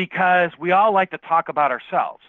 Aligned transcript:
because 0.00 0.50
we 0.58 0.72
all 0.72 0.94
like 0.94 1.10
to 1.10 1.18
talk 1.18 1.50
about 1.50 1.70
ourselves. 1.70 2.22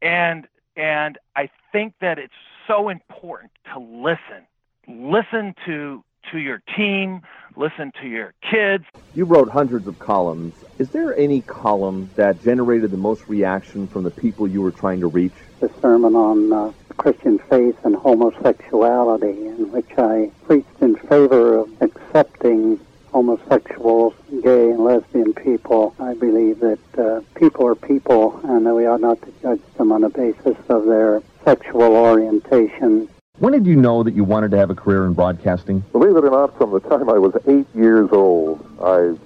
And 0.00 0.46
and 0.76 1.18
I 1.34 1.50
think 1.72 1.94
that 2.00 2.20
it's 2.20 2.32
so 2.68 2.88
important 2.88 3.50
to 3.72 3.80
listen. 3.80 4.46
Listen 4.86 5.52
to 5.66 6.04
to 6.30 6.38
your 6.38 6.62
team, 6.76 7.22
listen 7.56 7.92
to 8.00 8.06
your 8.06 8.32
kids. 8.48 8.84
You 9.16 9.24
wrote 9.24 9.48
hundreds 9.48 9.88
of 9.88 9.98
columns. 9.98 10.54
Is 10.78 10.90
there 10.90 11.16
any 11.16 11.40
column 11.40 12.10
that 12.14 12.42
generated 12.44 12.92
the 12.92 12.96
most 12.96 13.28
reaction 13.28 13.88
from 13.88 14.04
the 14.04 14.10
people 14.12 14.46
you 14.46 14.62
were 14.62 14.70
trying 14.70 15.00
to 15.00 15.08
reach? 15.08 15.32
The 15.58 15.70
sermon 15.80 16.14
on 16.14 16.52
uh, 16.52 16.72
Christian 16.96 17.38
faith 17.38 17.76
and 17.84 17.96
homosexuality, 17.96 19.46
in 19.46 19.72
which 19.72 19.90
I 19.98 20.30
preached 20.44 20.80
in 20.80 20.94
favor 20.94 21.58
of 21.58 21.82
accepting 21.82 22.78
homosexuals, 23.16 24.12
gay 24.42 24.68
and 24.68 24.84
lesbian 24.84 25.32
people. 25.32 25.94
I 25.98 26.12
believe 26.12 26.60
that 26.60 26.98
uh, 26.98 27.22
people 27.34 27.66
are 27.66 27.74
people 27.74 28.38
and 28.44 28.66
that 28.66 28.74
we 28.74 28.84
ought 28.86 29.00
not 29.00 29.22
to 29.22 29.32
judge 29.40 29.60
them 29.78 29.90
on 29.90 30.02
the 30.02 30.10
basis 30.10 30.58
of 30.68 30.84
their 30.84 31.22
sexual 31.42 31.96
orientation. 31.96 33.08
When 33.38 33.54
did 33.54 33.64
you 33.64 33.76
know 33.76 34.02
that 34.02 34.12
you 34.12 34.22
wanted 34.22 34.50
to 34.50 34.58
have 34.58 34.68
a 34.68 34.74
career 34.74 35.06
in 35.06 35.14
broadcasting? 35.14 35.80
Believe 35.92 36.14
it 36.14 36.24
or 36.24 36.30
not, 36.30 36.58
from 36.58 36.72
the 36.72 36.80
time 36.80 37.08
I 37.08 37.16
was 37.18 37.34
eight 37.46 37.66
years 37.74 38.10
old, 38.12 38.60
I 38.82 39.16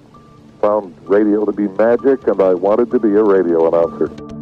found 0.61 0.95
radio 1.09 1.43
to 1.43 1.51
be 1.51 1.67
magic 1.67 2.25
and 2.27 2.41
I 2.41 2.53
wanted 2.53 2.91
to 2.91 2.99
be 2.99 3.09
a 3.09 3.23
radio 3.23 3.67
announcer. 3.67 4.40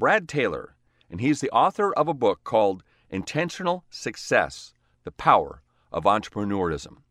Brad 0.00 0.30
Taylor, 0.30 0.76
and 1.10 1.20
he's 1.20 1.42
the 1.42 1.50
author 1.50 1.92
of 1.92 2.08
a 2.08 2.14
book 2.14 2.42
called 2.42 2.82
Intentional 3.10 3.84
Success 3.90 4.72
The 5.04 5.10
Power 5.10 5.60
of 5.92 6.04
Entrepreneurism. 6.04 7.02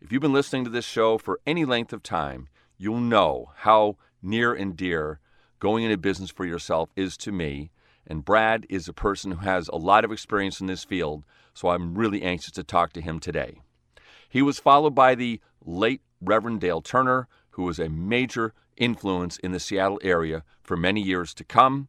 If 0.00 0.10
you've 0.10 0.20
been 0.20 0.32
listening 0.32 0.64
to 0.64 0.70
this 0.70 0.84
show 0.84 1.18
for 1.18 1.38
any 1.46 1.64
length 1.64 1.92
of 1.92 2.02
time, 2.02 2.48
you'll 2.76 2.98
know 2.98 3.52
how 3.58 3.96
near 4.20 4.52
and 4.52 4.76
dear 4.76 5.20
going 5.60 5.84
into 5.84 5.96
business 5.96 6.32
for 6.32 6.44
yourself 6.44 6.90
is 6.96 7.16
to 7.18 7.30
me. 7.30 7.70
And 8.08 8.24
Brad 8.24 8.66
is 8.68 8.88
a 8.88 8.92
person 8.92 9.30
who 9.30 9.44
has 9.44 9.68
a 9.68 9.76
lot 9.76 10.04
of 10.04 10.10
experience 10.10 10.60
in 10.60 10.66
this 10.66 10.82
field, 10.82 11.22
so 11.54 11.68
I'm 11.68 11.94
really 11.94 12.22
anxious 12.22 12.50
to 12.54 12.64
talk 12.64 12.92
to 12.94 13.00
him 13.00 13.20
today. 13.20 13.60
He 14.28 14.42
was 14.42 14.58
followed 14.58 14.96
by 14.96 15.14
the 15.14 15.40
late 15.64 16.02
Reverend 16.20 16.60
Dale 16.60 16.82
Turner, 16.82 17.28
who 17.50 17.62
was 17.62 17.78
a 17.78 17.88
major 17.88 18.52
influence 18.76 19.36
in 19.36 19.52
the 19.52 19.60
Seattle 19.60 20.00
area 20.02 20.42
for 20.60 20.76
many 20.76 21.00
years 21.00 21.32
to 21.34 21.44
come. 21.44 21.86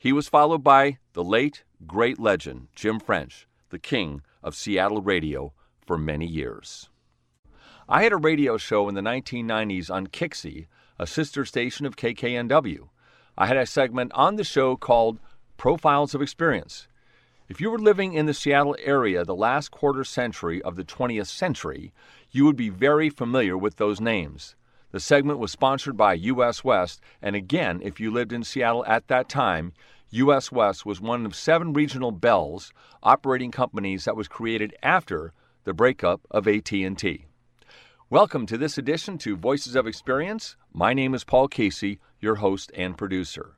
He 0.00 0.12
was 0.12 0.28
followed 0.28 0.62
by 0.62 0.98
the 1.12 1.24
late, 1.24 1.64
great 1.84 2.20
legend, 2.20 2.68
Jim 2.76 3.00
French, 3.00 3.48
the 3.70 3.80
king 3.80 4.22
of 4.44 4.54
Seattle 4.54 5.02
radio 5.02 5.52
for 5.84 5.98
many 5.98 6.24
years. 6.24 6.88
I 7.88 8.04
had 8.04 8.12
a 8.12 8.16
radio 8.16 8.58
show 8.58 8.88
in 8.88 8.94
the 8.94 9.00
1990s 9.00 9.90
on 9.90 10.06
KIXI, 10.06 10.68
a 11.00 11.06
sister 11.06 11.44
station 11.44 11.84
of 11.84 11.96
KKNW. 11.96 12.88
I 13.36 13.46
had 13.46 13.56
a 13.56 13.66
segment 13.66 14.12
on 14.14 14.36
the 14.36 14.44
show 14.44 14.76
called 14.76 15.18
Profiles 15.56 16.14
of 16.14 16.22
Experience. 16.22 16.86
If 17.48 17.60
you 17.60 17.68
were 17.68 17.78
living 17.78 18.12
in 18.12 18.26
the 18.26 18.34
Seattle 18.34 18.76
area 18.78 19.24
the 19.24 19.34
last 19.34 19.72
quarter 19.72 20.04
century 20.04 20.62
of 20.62 20.76
the 20.76 20.84
20th 20.84 21.26
century, 21.26 21.92
you 22.30 22.44
would 22.44 22.56
be 22.56 22.68
very 22.68 23.10
familiar 23.10 23.58
with 23.58 23.76
those 23.76 24.00
names. 24.00 24.54
The 24.90 25.00
segment 25.00 25.38
was 25.38 25.52
sponsored 25.52 25.98
by 25.98 26.14
US 26.14 26.64
West, 26.64 27.02
and 27.20 27.36
again, 27.36 27.82
if 27.82 28.00
you 28.00 28.10
lived 28.10 28.32
in 28.32 28.42
Seattle 28.42 28.86
at 28.86 29.08
that 29.08 29.28
time, 29.28 29.74
US 30.12 30.50
West 30.50 30.86
was 30.86 30.98
one 30.98 31.26
of 31.26 31.34
seven 31.34 31.74
regional 31.74 32.10
Bells 32.10 32.72
operating 33.02 33.50
companies 33.50 34.06
that 34.06 34.16
was 34.16 34.28
created 34.28 34.74
after 34.82 35.34
the 35.64 35.74
breakup 35.74 36.22
of 36.30 36.48
AT&T. 36.48 37.26
Welcome 38.08 38.46
to 38.46 38.56
this 38.56 38.78
edition 38.78 39.18
to 39.18 39.36
Voices 39.36 39.76
of 39.76 39.86
Experience. 39.86 40.56
My 40.72 40.94
name 40.94 41.12
is 41.12 41.22
Paul 41.22 41.48
Casey, 41.48 42.00
your 42.18 42.36
host 42.36 42.72
and 42.74 42.96
producer. 42.96 43.56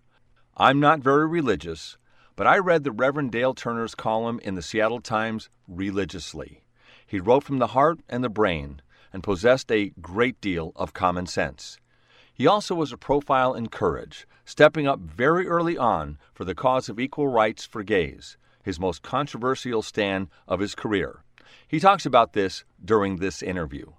I'm 0.56 0.80
not 0.80 0.98
very 0.98 1.28
religious, 1.28 1.96
but 2.34 2.48
I 2.48 2.58
read 2.58 2.82
the 2.82 2.90
Reverend 2.90 3.30
Dale 3.30 3.54
Turner's 3.54 3.94
column 3.94 4.40
in 4.42 4.56
the 4.56 4.62
Seattle 4.62 5.00
Times 5.00 5.48
religiously. 5.68 6.64
He 7.06 7.20
wrote 7.20 7.44
from 7.44 7.60
the 7.60 7.68
heart 7.68 8.00
and 8.08 8.24
the 8.24 8.28
brain, 8.28 8.82
and 9.12 9.22
possessed 9.22 9.70
a 9.70 9.92
great 10.00 10.40
deal 10.40 10.72
of 10.76 10.92
common 10.92 11.26
sense. 11.26 11.78
He 12.32 12.46
also 12.46 12.74
was 12.74 12.92
a 12.92 12.96
profile 12.96 13.54
in 13.54 13.68
courage, 13.68 14.26
stepping 14.44 14.86
up 14.86 15.00
very 15.00 15.46
early 15.46 15.76
on 15.76 16.18
for 16.32 16.44
the 16.44 16.54
cause 16.54 16.88
of 16.88 16.98
equal 16.98 17.28
rights 17.28 17.66
for 17.66 17.82
gays, 17.82 18.38
his 18.62 18.80
most 18.80 19.02
controversial 19.02 19.82
stand 19.82 20.28
of 20.48 20.60
his 20.60 20.74
career. 20.74 21.22
He 21.68 21.80
talks 21.80 22.06
about 22.06 22.32
this 22.32 22.64
during 22.84 23.16
this 23.16 23.42
interview. 23.42 23.92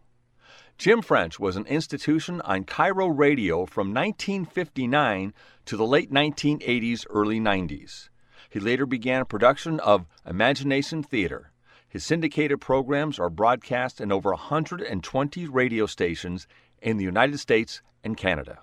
Jim 0.78 1.02
French 1.04 1.40
was 1.40 1.56
an 1.56 1.68
institution 1.68 2.42
on 2.42 2.64
KIRO 2.64 3.08
radio 3.16 3.68
from 3.68 3.94
1959 3.94 5.34
to 5.66 5.78
the 5.78 5.86
late 5.86 6.12
1980s, 6.12 7.06
early 7.10 7.40
90s. 7.40 8.10
He 8.50 8.60
later 8.60 8.86
began 8.88 9.22
a 9.22 9.26
production 9.26 9.80
of 9.80 10.08
Imagination 10.26 11.04
Theater, 11.04 11.52
his 11.92 12.04
syndicated 12.06 12.62
programs 12.62 13.20
are 13.20 13.30
broadcast 13.30 14.00
in 14.00 14.14
over 14.14 14.30
120 14.30 15.48
radio 15.48 15.86
stations 15.86 16.48
in 16.82 16.96
the 16.96 17.04
United 17.04 17.38
States 17.38 17.82
and 18.02 18.16
Canada. 18.16 18.60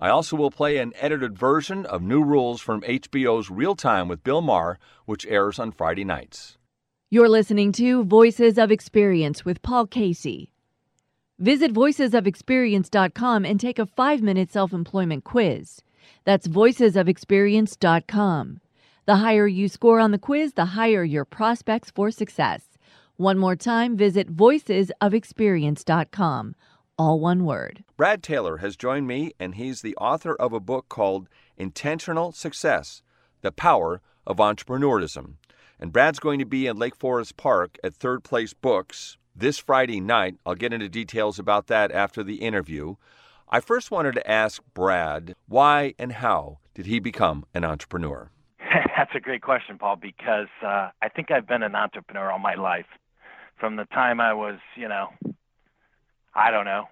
I 0.00 0.08
also 0.08 0.34
will 0.34 0.50
play 0.50 0.78
an 0.78 0.92
edited 0.96 1.38
version 1.38 1.86
of 1.86 2.02
New 2.02 2.24
Rules 2.24 2.60
from 2.60 2.80
HBO's 2.80 3.50
Real 3.50 3.76
Time 3.76 4.08
with 4.08 4.24
Bill 4.24 4.40
Maher, 4.40 4.80
which 5.04 5.24
airs 5.26 5.60
on 5.60 5.70
Friday 5.70 6.02
nights. 6.02 6.58
You're 7.08 7.28
listening 7.28 7.70
to 7.72 8.02
Voices 8.02 8.58
of 8.58 8.72
Experience 8.72 9.44
with 9.44 9.62
Paul 9.62 9.86
Casey. 9.86 10.50
Visit 11.38 11.72
voicesofexperience.com 11.72 13.44
and 13.44 13.60
take 13.60 13.78
a 13.78 13.86
five 13.86 14.22
minute 14.22 14.50
self 14.50 14.72
employment 14.72 15.22
quiz. 15.22 15.82
That's 16.24 16.48
voicesofexperience.com. 16.48 18.60
The 19.10 19.16
higher 19.16 19.48
you 19.48 19.68
score 19.68 19.98
on 19.98 20.12
the 20.12 20.20
quiz, 20.20 20.52
the 20.52 20.66
higher 20.66 21.02
your 21.02 21.24
prospects 21.24 21.90
for 21.90 22.12
success. 22.12 22.78
One 23.16 23.38
more 23.38 23.56
time, 23.56 23.96
visit 23.96 24.36
voicesofexperience.com. 24.36 26.54
All 26.96 27.18
one 27.18 27.44
word. 27.44 27.82
Brad 27.96 28.22
Taylor 28.22 28.58
has 28.58 28.76
joined 28.76 29.08
me, 29.08 29.32
and 29.40 29.56
he's 29.56 29.82
the 29.82 29.96
author 29.96 30.36
of 30.36 30.52
a 30.52 30.60
book 30.60 30.88
called 30.88 31.28
Intentional 31.56 32.30
Success 32.30 33.02
The 33.40 33.50
Power 33.50 34.00
of 34.28 34.36
Entrepreneurism. 34.36 35.38
And 35.80 35.92
Brad's 35.92 36.20
going 36.20 36.38
to 36.38 36.44
be 36.44 36.68
in 36.68 36.76
Lake 36.76 36.94
Forest 36.94 37.36
Park 37.36 37.78
at 37.82 37.94
Third 37.94 38.22
Place 38.22 38.54
Books 38.54 39.18
this 39.34 39.58
Friday 39.58 39.98
night. 39.98 40.36
I'll 40.46 40.54
get 40.54 40.72
into 40.72 40.88
details 40.88 41.40
about 41.40 41.66
that 41.66 41.90
after 41.90 42.22
the 42.22 42.36
interview. 42.36 42.94
I 43.48 43.58
first 43.58 43.90
wanted 43.90 44.14
to 44.14 44.30
ask 44.30 44.62
Brad 44.72 45.34
why 45.48 45.94
and 45.98 46.12
how 46.12 46.60
did 46.74 46.86
he 46.86 47.00
become 47.00 47.44
an 47.52 47.64
entrepreneur? 47.64 48.30
That's 48.96 49.14
a 49.14 49.20
great 49.20 49.42
question, 49.42 49.78
Paul, 49.78 49.96
because 49.96 50.48
uh, 50.64 50.90
I 51.02 51.08
think 51.08 51.30
I've 51.30 51.46
been 51.46 51.62
an 51.62 51.74
entrepreneur 51.74 52.30
all 52.30 52.38
my 52.38 52.54
life. 52.54 52.86
From 53.58 53.76
the 53.76 53.84
time 53.86 54.20
I 54.20 54.32
was, 54.32 54.58
you 54.76 54.88
know, 54.88 55.08
I 56.34 56.50
don't 56.50 56.64
know, 56.64 56.88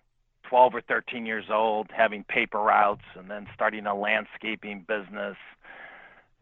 12 0.48 0.74
or 0.74 0.80
13 0.80 1.24
years 1.24 1.46
old, 1.50 1.88
having 1.96 2.24
paper 2.24 2.58
routes, 2.58 3.04
and 3.16 3.30
then 3.30 3.46
starting 3.54 3.86
a 3.86 3.94
landscaping 3.94 4.84
business, 4.88 5.36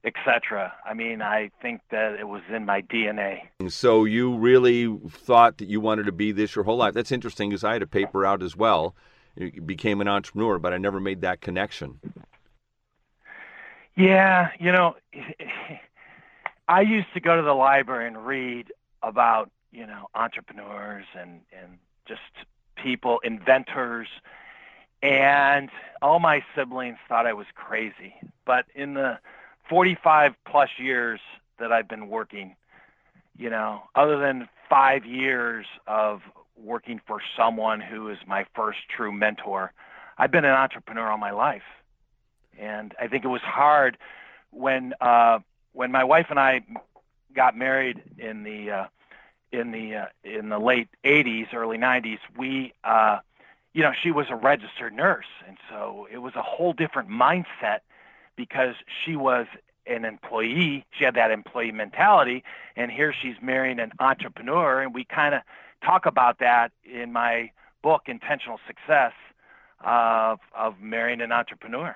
etc. 0.05 0.73
I 0.85 0.95
mean, 0.95 1.21
I 1.21 1.51
think 1.61 1.81
that 1.91 2.15
it 2.19 2.27
was 2.29 2.43
in 2.53 2.65
my 2.65 2.83
DNA. 2.83 3.41
So 3.69 4.05
you 4.05 4.37
really 4.37 4.99
thought 5.11 5.59
that 5.59 5.69
you 5.69 5.81
wanted 5.81 6.07
to 6.07 6.13
be 6.13 6.33
this 6.33 6.55
your 6.57 6.65
whole 6.65 6.77
life. 6.77 6.95
That's 6.95 7.13
interesting 7.13 7.51
because 7.51 7.65
I 7.65 7.75
had 7.75 7.83
a 7.83 7.87
paper 7.87 8.21
route 8.21 8.43
as 8.43 8.57
well. 8.57 8.95
You 9.37 9.61
became 9.61 10.01
an 10.01 10.09
entrepreneur, 10.09 10.59
but 10.59 10.73
I 10.73 10.79
never 10.79 10.99
made 10.99 11.21
that 11.21 11.41
connection. 11.41 12.01
Yeah, 13.97 14.51
you 14.61 14.73
know, 14.73 14.97
I 16.69 16.83
used 16.83 17.13
to 17.15 17.21
go 17.21 17.37
to 17.37 17.43
the 17.43 17.55
library 17.55 18.07
and 18.07 18.27
read 18.27 18.73
about, 19.03 19.51
you 19.73 19.87
know, 19.87 20.09
entrepreneurs 20.15 21.07
and 21.19 21.41
and 21.53 21.79
just 22.07 22.21
people, 22.77 23.21
inventors, 23.25 24.09
and 25.03 25.71
all 26.03 26.19
my 26.21 26.45
siblings 26.55 26.99
thought 27.09 27.27
I 27.27 27.33
was 27.33 27.47
crazy. 27.55 28.15
But 28.45 28.67
in 28.75 28.95
the 28.95 29.19
45 29.69 30.35
plus 30.45 30.71
years 30.79 31.21
that 31.59 31.73
I've 31.73 31.89
been 31.89 32.09
working, 32.09 32.55
you 33.37 33.51
know, 33.51 33.83
other 33.95 34.19
than 34.19 34.49
5 34.69 35.05
years 35.07 35.67
of 35.87 36.23
working 36.57 37.01
for 37.07 37.21
someone 37.37 37.81
who 37.81 38.09
is 38.09 38.19
my 38.27 38.47
first 38.55 38.79
true 38.89 39.13
mentor, 39.13 39.73
I've 40.19 40.31
been 40.31 40.45
an 40.45 40.53
entrepreneur 40.55 41.11
all 41.11 41.19
my 41.19 41.33
life, 41.33 41.63
and 42.59 42.95
I 43.01 43.09
think 43.09 43.25
it 43.25 43.29
was 43.29 43.43
hard 43.43 43.99
when 44.51 44.95
uh, 45.01 45.41
when 45.73 45.93
my 45.93 46.05
wife 46.05 46.27
and 46.31 46.39
I 46.39 46.63
got 47.35 47.57
married 47.57 48.03
in 48.19 48.43
the 48.43 48.71
uh, 48.71 48.87
in 49.53 49.71
the 49.71 49.95
uh, 49.95 50.07
in 50.25 50.49
the 50.49 50.59
late 50.59 50.89
80s, 51.05 51.53
early 51.55 51.79
90s. 51.79 52.19
We 52.37 52.73
uh, 52.85 53.19
you 53.77 53.83
know, 53.83 53.93
she 54.03 54.11
was 54.11 54.27
a 54.31 54.35
registered 54.35 54.95
nurse, 54.95 55.27
and 55.47 55.59
so 55.69 56.09
it 56.11 56.19
was 56.19 56.35
a 56.35 56.43
whole 56.43 56.73
different 56.73 57.11
mindset 57.11 57.81
because 58.35 58.75
she 59.05 59.17
was 59.17 59.47
an 59.87 60.07
employee. 60.07 60.87
She 60.93 61.05
had 61.05 61.15
that 61.15 61.31
employee 61.31 61.73
mentality, 61.73 62.43
and 62.75 62.91
here 62.91 63.13
she's 63.13 63.37
marrying 63.43 63.79
an 63.79 63.93
entrepreneur, 64.01 64.81
and 64.81 64.95
we 64.95 65.05
kind 65.05 65.35
of 65.35 65.43
talk 65.85 66.07
about 66.07 66.39
that 66.39 66.73
in 66.85 67.13
my 67.13 67.51
book, 67.83 68.05
Intentional 68.07 68.59
Success, 68.67 69.13
of 69.85 70.41
of 70.57 70.81
marrying 70.81 71.21
an 71.21 71.31
entrepreneur. 71.31 71.95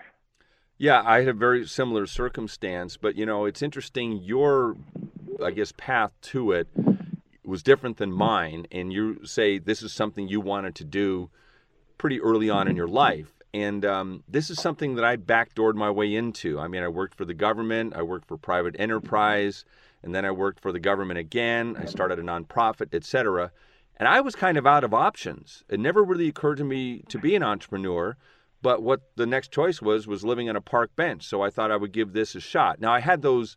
Yeah, 0.80 1.02
I 1.04 1.18
had 1.18 1.28
a 1.28 1.34
very 1.34 1.66
similar 1.66 2.06
circumstance, 2.06 2.96
but 2.96 3.14
you 3.14 3.26
know, 3.26 3.44
it's 3.44 3.60
interesting. 3.60 4.22
Your, 4.22 4.78
I 5.44 5.50
guess, 5.50 5.74
path 5.76 6.10
to 6.22 6.52
it 6.52 6.68
was 7.44 7.62
different 7.62 7.98
than 7.98 8.10
mine, 8.10 8.66
and 8.72 8.90
you 8.90 9.26
say 9.26 9.58
this 9.58 9.82
is 9.82 9.92
something 9.92 10.26
you 10.26 10.40
wanted 10.40 10.74
to 10.76 10.84
do 10.84 11.28
pretty 11.98 12.18
early 12.18 12.48
on 12.48 12.66
in 12.66 12.76
your 12.76 12.88
life. 12.88 13.30
And 13.52 13.84
um, 13.84 14.24
this 14.26 14.48
is 14.48 14.58
something 14.58 14.94
that 14.94 15.04
I 15.04 15.18
backdoored 15.18 15.74
my 15.74 15.90
way 15.90 16.14
into. 16.14 16.58
I 16.58 16.66
mean, 16.66 16.82
I 16.82 16.88
worked 16.88 17.14
for 17.14 17.26
the 17.26 17.34
government, 17.34 17.92
I 17.94 18.00
worked 18.00 18.26
for 18.26 18.38
private 18.38 18.74
enterprise, 18.78 19.66
and 20.02 20.14
then 20.14 20.24
I 20.24 20.30
worked 20.30 20.60
for 20.60 20.72
the 20.72 20.80
government 20.80 21.18
again. 21.18 21.76
I 21.78 21.84
started 21.84 22.18
a 22.18 22.22
nonprofit, 22.22 22.94
etc. 22.94 23.52
And 23.98 24.08
I 24.08 24.22
was 24.22 24.34
kind 24.34 24.56
of 24.56 24.66
out 24.66 24.84
of 24.84 24.94
options. 24.94 25.62
It 25.68 25.78
never 25.78 26.02
really 26.02 26.28
occurred 26.28 26.56
to 26.56 26.64
me 26.64 27.02
to 27.08 27.18
be 27.18 27.36
an 27.36 27.42
entrepreneur. 27.42 28.16
But 28.62 28.82
what 28.82 29.00
the 29.16 29.26
next 29.26 29.52
choice 29.52 29.80
was 29.80 30.06
was 30.06 30.24
living 30.24 30.48
on 30.48 30.56
a 30.56 30.60
park 30.60 30.94
bench. 30.96 31.26
So 31.26 31.42
I 31.42 31.50
thought 31.50 31.70
I 31.70 31.76
would 31.76 31.92
give 31.92 32.12
this 32.12 32.34
a 32.34 32.40
shot. 32.40 32.80
Now 32.80 32.92
I 32.92 33.00
had 33.00 33.22
those, 33.22 33.56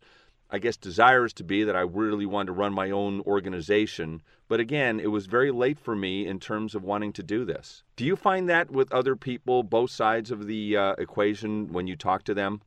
I 0.50 0.58
guess, 0.58 0.76
desires 0.76 1.32
to 1.34 1.44
be 1.44 1.64
that 1.64 1.76
I 1.76 1.80
really 1.80 2.26
wanted 2.26 2.46
to 2.46 2.52
run 2.52 2.72
my 2.72 2.90
own 2.90 3.20
organization. 3.22 4.22
But 4.48 4.60
again, 4.60 5.00
it 5.00 5.10
was 5.10 5.26
very 5.26 5.50
late 5.50 5.78
for 5.78 5.94
me 5.94 6.26
in 6.26 6.38
terms 6.38 6.74
of 6.74 6.82
wanting 6.82 7.12
to 7.14 7.22
do 7.22 7.44
this. 7.44 7.82
Do 7.96 8.04
you 8.04 8.16
find 8.16 8.48
that 8.48 8.70
with 8.70 8.92
other 8.92 9.16
people, 9.16 9.62
both 9.62 9.90
sides 9.90 10.30
of 10.30 10.46
the 10.46 10.76
uh, 10.76 10.94
equation, 10.98 11.72
when 11.72 11.86
you 11.86 11.96
talk 11.96 12.24
to 12.24 12.34
them? 12.34 12.60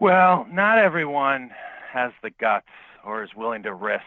Well, 0.00 0.46
not 0.50 0.78
everyone 0.78 1.50
has 1.90 2.12
the 2.22 2.30
guts 2.30 2.66
or 3.04 3.22
is 3.22 3.30
willing 3.34 3.62
to 3.62 3.72
risk, 3.72 4.02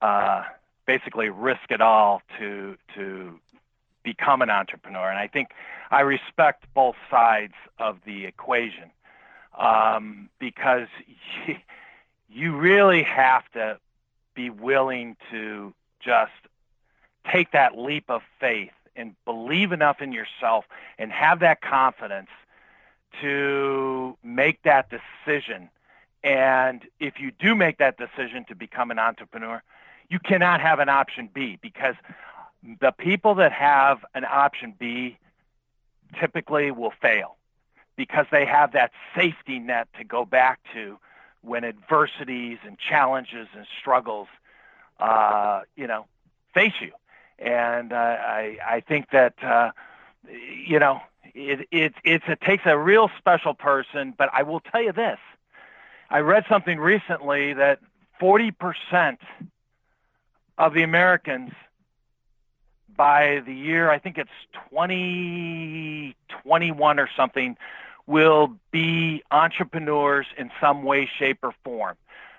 uh, 0.00 0.44
basically 0.86 1.28
risk 1.28 1.70
it 1.70 1.80
all 1.80 2.22
to 2.38 2.76
to 2.94 3.40
become 4.02 4.42
an 4.42 4.50
entrepreneur. 4.50 5.08
And 5.08 5.18
I 5.18 5.26
think 5.26 5.48
I 5.90 6.00
respect 6.00 6.64
both 6.74 6.96
sides 7.10 7.54
of 7.78 7.98
the 8.04 8.24
equation 8.26 8.90
um, 9.58 10.28
because 10.38 10.88
you, 11.46 11.56
you 12.30 12.56
really 12.56 13.02
have 13.02 13.50
to 13.52 13.78
be 14.34 14.50
willing 14.50 15.16
to 15.30 15.74
just 16.00 16.32
take 17.30 17.52
that 17.52 17.76
leap 17.76 18.08
of 18.08 18.22
faith 18.40 18.72
and 18.96 19.14
believe 19.24 19.72
enough 19.72 20.00
in 20.00 20.12
yourself 20.12 20.64
and 20.98 21.12
have 21.12 21.40
that 21.40 21.60
confidence 21.60 22.30
to 23.20 24.16
make 24.22 24.62
that 24.62 24.88
decision. 24.90 25.68
And 26.22 26.84
if 26.98 27.20
you 27.20 27.30
do 27.30 27.54
make 27.54 27.78
that 27.78 27.96
decision 27.96 28.44
to 28.48 28.54
become 28.54 28.90
an 28.90 28.98
entrepreneur, 28.98 29.62
you 30.08 30.18
cannot 30.18 30.60
have 30.60 30.78
an 30.78 30.88
option 30.88 31.28
B 31.32 31.58
because 31.60 31.94
the 32.80 32.92
people 32.92 33.36
that 33.36 33.52
have 33.52 34.04
an 34.14 34.24
option 34.24 34.74
B 34.78 35.18
typically 36.18 36.70
will 36.70 36.92
fail 37.02 37.36
because 37.96 38.26
they 38.30 38.44
have 38.44 38.72
that 38.72 38.92
safety 39.16 39.58
net 39.58 39.88
to 39.98 40.04
go 40.04 40.24
back 40.24 40.60
to 40.72 40.98
when 41.42 41.64
adversities 41.64 42.58
and 42.64 42.78
challenges 42.78 43.48
and 43.56 43.66
struggles, 43.80 44.28
uh, 45.00 45.62
you 45.76 45.86
know, 45.86 46.06
face 46.54 46.74
you. 46.80 46.92
And 47.38 47.92
uh, 47.92 47.96
I, 47.96 48.58
I 48.66 48.80
think 48.80 49.10
that, 49.10 49.34
uh, 49.42 49.70
you 50.28 50.78
know, 50.78 51.00
it, 51.34 51.68
it, 51.70 51.94
it's, 52.04 52.24
it 52.26 52.40
takes 52.40 52.64
a 52.66 52.76
real 52.76 53.10
special 53.18 53.54
person. 53.54 54.14
But 54.16 54.30
I 54.32 54.42
will 54.42 54.60
tell 54.60 54.82
you 54.82 54.92
this 54.92 55.18
I 56.10 56.20
read 56.20 56.44
something 56.48 56.78
recently 56.78 57.52
that 57.54 57.80
40% 58.20 59.18
of 60.56 60.74
the 60.74 60.82
Americans 60.82 61.52
by 62.98 63.42
the 63.46 63.54
year, 63.54 63.90
I 63.90 63.98
think 63.98 64.18
it's 64.18 64.28
2021 64.70 67.00
or 67.00 67.08
something, 67.16 67.56
will 68.06 68.54
be 68.70 69.22
entrepreneurs 69.30 70.26
in 70.36 70.50
some 70.60 70.82
way, 70.82 71.08
shape, 71.18 71.38
or 71.42 71.54
form. 71.64 71.96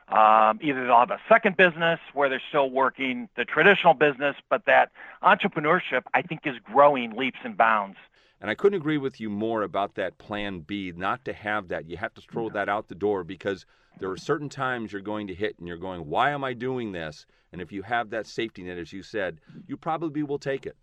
Um, 0.10 0.60
either 0.62 0.86
they'll 0.86 1.00
have 1.00 1.10
a 1.12 1.20
second 1.30 1.58
business 1.58 2.00
where 2.14 2.30
they're 2.30 2.42
still 2.50 2.70
working 2.70 3.30
the 3.36 3.46
traditional 3.46 3.94
business, 3.94 4.36
but 4.50 4.66
that 4.66 4.92
entrepreneurship, 5.24 6.02
I 6.14 6.24
think, 6.24 6.42
is 6.46 6.56
growing 6.64 7.16
leaps 7.16 7.40
and 7.44 7.56
bounds. 7.56 7.98
And 8.42 8.50
I 8.50 8.56
couldn't 8.56 8.80
agree 8.80 8.98
with 8.98 9.20
you 9.20 9.30
more 9.30 9.64
about 9.64 9.96
that 9.96 10.18
plan 10.18 10.62
B, 10.62 10.94
not 10.96 11.26
to 11.26 11.34
have 11.34 11.68
that. 11.70 11.90
You 11.90 11.98
have 11.98 12.14
to 12.16 12.22
throw 12.22 12.50
that 12.50 12.70
out 12.70 12.88
the 12.88 12.96
door 12.96 13.24
because 13.24 13.66
there 14.00 14.10
are 14.10 14.18
certain 14.18 14.50
times 14.50 14.92
you're 14.92 15.02
going 15.02 15.28
to 15.28 15.36
hit 15.36 15.60
and 15.60 15.68
you're 15.68 15.78
going, 15.78 16.08
why 16.08 16.32
am 16.32 16.44
I 16.44 16.54
doing 16.54 16.92
this? 16.92 17.28
And 17.52 17.62
if 17.62 17.72
you 17.72 17.82
have 17.84 18.12
that 18.12 18.28
safety 18.28 18.64
net, 18.64 18.78
as 18.78 18.94
you 18.94 19.04
said, 19.04 19.40
you 19.68 19.78
probably 19.78 20.24
will 20.24 20.40
take 20.40 20.66
it. 20.66 20.78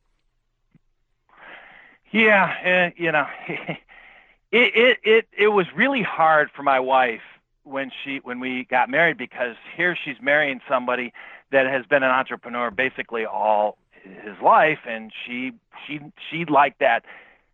Yeah, 2.10 2.90
uh, 2.90 2.94
you 2.96 3.12
know, 3.12 3.26
it, 3.48 3.78
it 4.52 4.98
it 5.02 5.28
it 5.36 5.48
was 5.48 5.66
really 5.74 6.02
hard 6.02 6.50
for 6.54 6.62
my 6.62 6.80
wife 6.80 7.20
when 7.64 7.90
she 8.02 8.20
when 8.22 8.40
we 8.40 8.64
got 8.64 8.88
married 8.88 9.18
because 9.18 9.56
here 9.76 9.96
she's 10.02 10.16
marrying 10.22 10.60
somebody 10.68 11.12
that 11.50 11.66
has 11.66 11.84
been 11.86 12.02
an 12.02 12.10
entrepreneur 12.10 12.70
basically 12.70 13.26
all 13.26 13.76
his 14.02 14.40
life 14.42 14.78
and 14.88 15.12
she 15.24 15.52
she 15.86 16.00
she 16.30 16.44
liked 16.44 16.78
that 16.78 17.04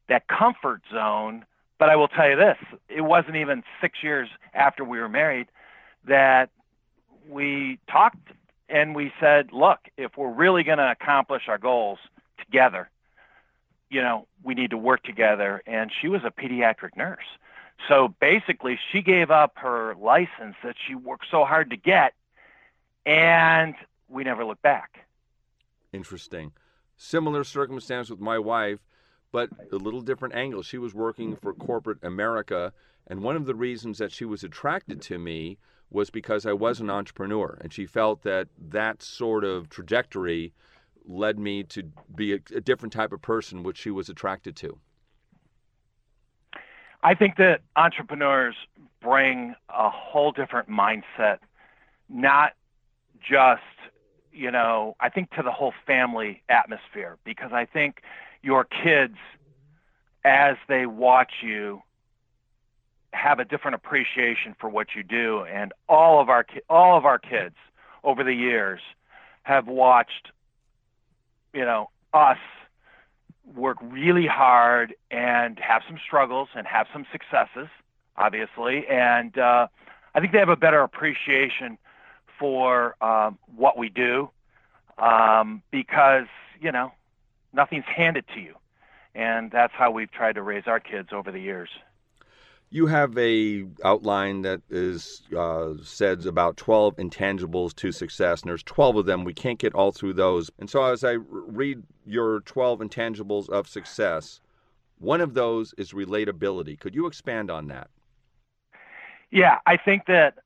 that 0.08 0.28
comfort 0.28 0.82
zone 0.92 1.44
but 1.78 1.88
I 1.88 1.96
will 1.96 2.08
tell 2.08 2.28
you 2.28 2.36
this 2.36 2.58
it 2.90 3.00
wasn't 3.00 3.36
even 3.36 3.62
6 3.80 3.98
years 4.02 4.28
after 4.52 4.84
we 4.84 5.00
were 5.00 5.08
married 5.08 5.48
that 6.04 6.50
we 7.26 7.78
talked 7.90 8.18
and 8.72 8.96
we 8.96 9.12
said 9.20 9.52
look 9.52 9.78
if 9.96 10.16
we're 10.16 10.32
really 10.32 10.64
going 10.64 10.78
to 10.78 10.90
accomplish 10.90 11.44
our 11.48 11.58
goals 11.58 11.98
together 12.38 12.90
you 13.90 14.02
know 14.02 14.26
we 14.42 14.54
need 14.54 14.70
to 14.70 14.78
work 14.78 15.02
together 15.04 15.62
and 15.66 15.92
she 16.00 16.08
was 16.08 16.22
a 16.24 16.30
pediatric 16.30 16.96
nurse 16.96 17.26
so 17.88 18.14
basically, 18.20 18.78
she 18.90 19.02
gave 19.02 19.30
up 19.30 19.52
her 19.56 19.94
license 19.96 20.56
that 20.62 20.76
she 20.86 20.94
worked 20.94 21.26
so 21.30 21.44
hard 21.44 21.70
to 21.70 21.76
get, 21.76 22.14
and 23.04 23.74
we 24.08 24.24
never 24.24 24.44
looked 24.44 24.62
back. 24.62 25.06
Interesting. 25.92 26.52
Similar 26.96 27.44
circumstance 27.44 28.08
with 28.08 28.20
my 28.20 28.38
wife, 28.38 28.78
but 29.32 29.50
a 29.72 29.76
little 29.76 30.00
different 30.00 30.34
angle. 30.34 30.62
She 30.62 30.78
was 30.78 30.94
working 30.94 31.36
for 31.36 31.52
corporate 31.54 31.98
America, 32.02 32.72
and 33.06 33.22
one 33.22 33.36
of 33.36 33.46
the 33.46 33.54
reasons 33.54 33.98
that 33.98 34.12
she 34.12 34.24
was 34.24 34.44
attracted 34.44 35.02
to 35.02 35.18
me 35.18 35.58
was 35.92 36.10
because 36.10 36.46
I 36.46 36.52
was 36.52 36.80
an 36.80 36.90
entrepreneur, 36.90 37.58
and 37.60 37.72
she 37.72 37.86
felt 37.86 38.22
that 38.22 38.48
that 38.58 39.02
sort 39.02 39.44
of 39.44 39.68
trajectory 39.68 40.52
led 41.04 41.38
me 41.38 41.64
to 41.64 41.84
be 42.14 42.32
a, 42.32 42.38
a 42.54 42.60
different 42.60 42.92
type 42.92 43.12
of 43.12 43.20
person, 43.20 43.62
which 43.62 43.78
she 43.78 43.90
was 43.90 44.08
attracted 44.08 44.56
to. 44.56 44.78
I 47.02 47.14
think 47.14 47.36
that 47.36 47.62
entrepreneurs 47.76 48.54
bring 49.00 49.54
a 49.68 49.90
whole 49.90 50.30
different 50.30 50.68
mindset, 50.68 51.38
not 52.08 52.52
just, 53.20 53.62
you 54.32 54.50
know, 54.50 54.96
I 55.00 55.08
think 55.08 55.30
to 55.32 55.42
the 55.42 55.50
whole 55.50 55.74
family 55.86 56.42
atmosphere, 56.48 57.18
because 57.24 57.52
I 57.52 57.64
think 57.64 58.02
your 58.42 58.64
kids, 58.64 59.16
as 60.24 60.56
they 60.68 60.86
watch 60.86 61.32
you, 61.42 61.82
have 63.12 63.38
a 63.38 63.44
different 63.44 63.74
appreciation 63.74 64.54
for 64.58 64.68
what 64.68 64.88
you 64.96 65.02
do. 65.02 65.44
And 65.44 65.72
all 65.88 66.20
of 66.20 66.28
our, 66.28 66.46
all 66.68 66.96
of 66.96 67.04
our 67.04 67.18
kids 67.18 67.54
over 68.04 68.24
the 68.24 68.34
years 68.34 68.80
have 69.42 69.66
watched, 69.66 70.30
you 71.52 71.64
know, 71.64 71.90
us 72.12 72.38
work 73.54 73.78
really 73.82 74.26
hard 74.26 74.94
and 75.10 75.58
have 75.58 75.82
some 75.86 75.98
struggles 76.04 76.48
and 76.54 76.66
have 76.66 76.86
some 76.92 77.06
successes, 77.10 77.68
obviously. 78.16 78.86
And 78.86 79.36
uh, 79.36 79.66
I 80.14 80.20
think 80.20 80.32
they 80.32 80.38
have 80.38 80.48
a 80.48 80.56
better 80.56 80.80
appreciation 80.80 81.78
for 82.38 82.96
um, 83.02 83.38
what 83.54 83.76
we 83.76 83.88
do 83.88 84.30
um, 84.98 85.62
because, 85.70 86.26
you 86.60 86.72
know, 86.72 86.92
nothing's 87.52 87.84
handed 87.84 88.24
to 88.34 88.40
you. 88.40 88.54
And 89.14 89.50
that's 89.50 89.72
how 89.74 89.90
we've 89.90 90.10
tried 90.10 90.34
to 90.36 90.42
raise 90.42 90.66
our 90.66 90.80
kids 90.80 91.10
over 91.12 91.30
the 91.30 91.40
years. 91.40 91.68
You 92.74 92.86
have 92.86 93.18
a 93.18 93.66
outline 93.84 94.40
that 94.42 94.62
is 94.70 95.24
uh, 95.36 95.74
says 95.82 96.24
about 96.24 96.56
12 96.56 96.96
intangibles 96.96 97.74
to 97.76 97.92
success, 97.92 98.40
and 98.40 98.48
there's 98.48 98.62
12 98.62 98.96
of 98.96 99.04
them. 99.04 99.24
We 99.24 99.34
can't 99.34 99.58
get 99.58 99.74
all 99.74 99.92
through 99.92 100.14
those. 100.14 100.50
And 100.58 100.70
so 100.70 100.82
as 100.84 101.04
I 101.04 101.18
read 101.28 101.82
your 102.06 102.40
12 102.40 102.80
intangibles 102.80 103.50
of 103.50 103.68
success, 103.68 104.40
one 104.98 105.20
of 105.20 105.34
those 105.34 105.74
is 105.76 105.92
relatability. 105.92 106.80
Could 106.80 106.94
you 106.94 107.06
expand 107.06 107.50
on 107.50 107.68
that? 107.68 107.90
Yeah, 109.30 109.58
I 109.66 109.76
think 109.76 110.06
that 110.06 110.38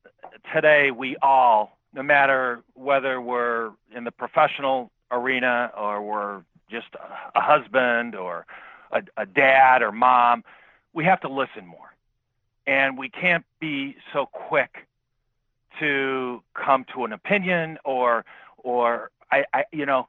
today 0.52 0.90
we 0.90 1.16
all, 1.22 1.78
no 1.94 2.02
matter 2.02 2.64
whether 2.74 3.20
we're 3.20 3.70
in 3.94 4.02
the 4.02 4.10
professional 4.10 4.90
arena 5.12 5.70
or 5.78 6.02
we're 6.02 6.42
just 6.68 6.88
a, 7.36 7.40
husband 7.40 8.16
or 8.16 8.46
a, 8.90 9.02
a 9.16 9.26
dad 9.26 9.82
or 9.82 9.92
mom, 9.92 10.42
we 10.92 11.04
have 11.04 11.20
to 11.20 11.28
listen 11.28 11.64
more. 11.64 11.95
And 12.66 12.98
we 12.98 13.08
can't 13.08 13.44
be 13.60 13.96
so 14.12 14.26
quick 14.26 14.86
to 15.78 16.42
come 16.54 16.84
to 16.94 17.04
an 17.04 17.12
opinion 17.12 17.78
or 17.84 18.24
or 18.58 19.10
I, 19.30 19.44
I 19.52 19.64
you 19.72 19.86
know 19.86 20.06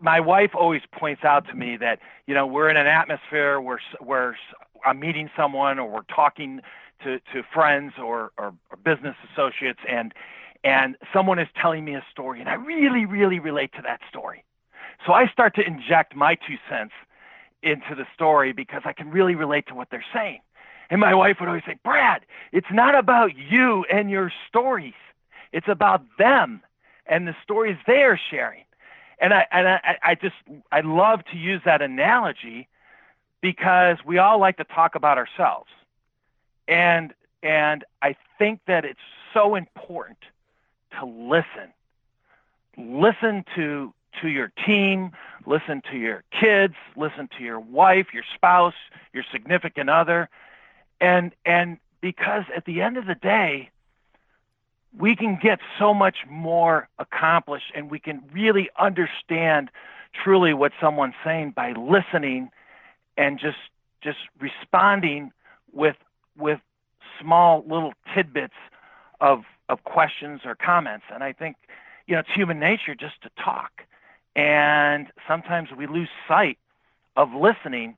my 0.00 0.18
wife 0.18 0.50
always 0.54 0.82
points 0.92 1.22
out 1.24 1.46
to 1.48 1.54
me 1.54 1.76
that 1.76 2.00
you 2.26 2.34
know 2.34 2.46
we're 2.46 2.68
in 2.68 2.76
an 2.76 2.86
atmosphere 2.86 3.60
where 3.60 3.80
where 4.00 4.36
I'm 4.84 5.00
meeting 5.00 5.30
someone 5.36 5.78
or 5.78 5.90
we're 5.90 6.14
talking 6.14 6.60
to, 7.02 7.18
to 7.32 7.42
friends 7.52 7.92
or, 8.02 8.30
or, 8.38 8.54
or 8.70 8.76
business 8.84 9.16
associates 9.32 9.80
and 9.88 10.12
and 10.64 10.96
someone 11.12 11.38
is 11.38 11.48
telling 11.60 11.84
me 11.84 11.94
a 11.94 12.04
story 12.10 12.40
and 12.40 12.48
I 12.48 12.54
really, 12.54 13.04
really 13.04 13.38
relate 13.38 13.72
to 13.74 13.82
that 13.82 14.00
story. 14.08 14.44
So 15.06 15.12
I 15.12 15.28
start 15.28 15.54
to 15.56 15.66
inject 15.66 16.16
my 16.16 16.34
two 16.34 16.56
cents 16.68 16.92
into 17.62 17.94
the 17.94 18.06
story 18.14 18.52
because 18.52 18.82
I 18.84 18.92
can 18.92 19.10
really 19.10 19.34
relate 19.34 19.66
to 19.68 19.74
what 19.74 19.88
they're 19.90 20.04
saying. 20.12 20.40
And 20.90 21.00
my 21.00 21.14
wife 21.14 21.38
would 21.40 21.48
always 21.48 21.64
say, 21.66 21.76
Brad, 21.84 22.22
it's 22.52 22.70
not 22.70 22.94
about 22.94 23.36
you 23.36 23.84
and 23.90 24.10
your 24.10 24.32
stories. 24.48 24.94
It's 25.52 25.68
about 25.68 26.02
them 26.18 26.62
and 27.06 27.26
the 27.26 27.36
stories 27.42 27.76
they 27.86 28.02
are 28.02 28.18
sharing. 28.30 28.64
And 29.18 29.32
I 29.32 29.46
and 29.50 29.66
I, 29.66 29.98
I 30.02 30.14
just 30.14 30.34
I 30.70 30.80
love 30.80 31.24
to 31.32 31.38
use 31.38 31.62
that 31.64 31.80
analogy 31.80 32.68
because 33.40 33.96
we 34.04 34.18
all 34.18 34.38
like 34.38 34.58
to 34.58 34.64
talk 34.64 34.94
about 34.94 35.16
ourselves 35.16 35.70
and 36.68 37.12
and 37.42 37.84
I 38.02 38.16
think 38.38 38.60
that 38.66 38.84
it's 38.84 39.00
so 39.32 39.54
important 39.54 40.18
to 40.98 41.06
listen. 41.06 41.72
Listen 42.76 43.44
to 43.54 43.92
to 44.22 44.28
your 44.28 44.50
team, 44.64 45.12
listen 45.44 45.82
to 45.90 45.98
your 45.98 46.24
kids, 46.30 46.74
listen 46.96 47.28
to 47.36 47.44
your 47.44 47.60
wife, 47.60 48.06
your 48.14 48.24
spouse, 48.34 48.74
your 49.12 49.24
significant 49.30 49.90
other. 49.90 50.28
And 51.00 51.32
and 51.44 51.78
because 52.00 52.44
at 52.54 52.64
the 52.64 52.82
end 52.82 52.96
of 52.96 53.06
the 53.06 53.14
day, 53.14 53.70
we 54.98 55.16
can 55.16 55.38
get 55.40 55.60
so 55.78 55.92
much 55.92 56.18
more 56.28 56.88
accomplished 56.98 57.72
and 57.74 57.90
we 57.90 57.98
can 57.98 58.22
really 58.32 58.70
understand 58.78 59.70
truly 60.12 60.54
what 60.54 60.72
someone's 60.80 61.14
saying 61.24 61.52
by 61.54 61.72
listening 61.72 62.50
and 63.16 63.38
just 63.38 63.58
just 64.02 64.18
responding 64.40 65.32
with 65.72 65.96
with 66.38 66.60
small 67.20 67.64
little 67.66 67.92
tidbits 68.14 68.54
of 69.20 69.44
of 69.68 69.84
questions 69.84 70.42
or 70.44 70.54
comments. 70.54 71.04
And 71.12 71.24
I 71.24 71.32
think, 71.32 71.56
you 72.06 72.14
know, 72.14 72.20
it's 72.20 72.32
human 72.34 72.60
nature 72.60 72.94
just 72.94 73.20
to 73.22 73.30
talk. 73.42 73.82
And 74.34 75.08
sometimes 75.26 75.70
we 75.76 75.86
lose 75.86 76.08
sight 76.28 76.58
of 77.16 77.32
listening. 77.32 77.96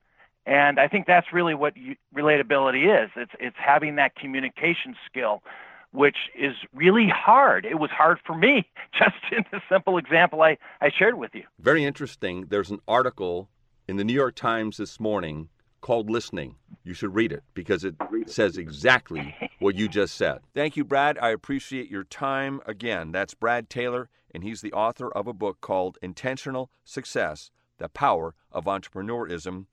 And 0.49 0.79
I 0.79 0.87
think 0.87 1.05
that's 1.05 1.31
really 1.31 1.53
what 1.53 1.77
you, 1.77 1.95
relatability 2.13 3.03
is. 3.03 3.11
It's 3.15 3.31
it's 3.39 3.55
having 3.59 3.97
that 3.97 4.15
communication 4.15 4.95
skill, 5.05 5.43
which 5.91 6.17
is 6.35 6.55
really 6.73 7.07
hard. 7.07 7.67
It 7.67 7.77
was 7.77 7.91
hard 7.91 8.17
for 8.25 8.35
me, 8.35 8.67
just 8.97 9.15
in 9.31 9.45
the 9.51 9.61
simple 9.69 9.99
example 9.99 10.41
I, 10.41 10.57
I 10.81 10.89
shared 10.89 11.19
with 11.19 11.35
you. 11.35 11.43
Very 11.59 11.83
interesting. 11.85 12.47
There's 12.49 12.71
an 12.71 12.79
article 12.87 13.47
in 13.87 13.97
the 13.97 14.03
New 14.03 14.13
York 14.13 14.33
Times 14.33 14.77
this 14.77 14.99
morning 14.99 15.49
called 15.81 16.09
Listening. 16.09 16.55
You 16.83 16.95
should 16.95 17.13
read 17.13 17.31
it 17.31 17.43
because 17.53 17.83
it 17.83 17.93
says 18.25 18.57
exactly 18.57 19.35
what 19.59 19.75
you 19.75 19.87
just 19.87 20.15
said. 20.15 20.39
Thank 20.55 20.75
you, 20.75 20.83
Brad. 20.83 21.19
I 21.19 21.29
appreciate 21.29 21.91
your 21.91 22.05
time. 22.05 22.59
Again, 22.65 23.11
that's 23.11 23.35
Brad 23.35 23.69
Taylor, 23.69 24.09
and 24.33 24.43
he's 24.43 24.61
the 24.61 24.73
author 24.73 25.11
of 25.11 25.27
a 25.27 25.33
book 25.33 25.61
called 25.61 25.99
Intentional 26.01 26.71
Success 26.85 27.51
The 27.77 27.87
Power 27.87 28.33
of 28.51 28.65
Entrepreneurism. 28.65 29.67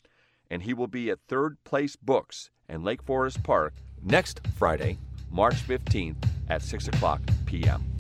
And 0.51 0.63
he 0.63 0.75
will 0.75 0.87
be 0.87 1.11
at 1.11 1.19
Third 1.29 1.63
Place 1.65 1.97
Books 1.97 2.51
in 2.69 2.85
Lake 2.85 3.03
Forest 3.03 3.43
Park 3.43 3.75
next 4.03 4.41
Friday, 4.57 4.99
March 5.31 5.57
15th 5.67 6.17
at 6.49 6.63
6 6.63 6.89
o'clock 6.89 7.21
p.m. 7.47 7.96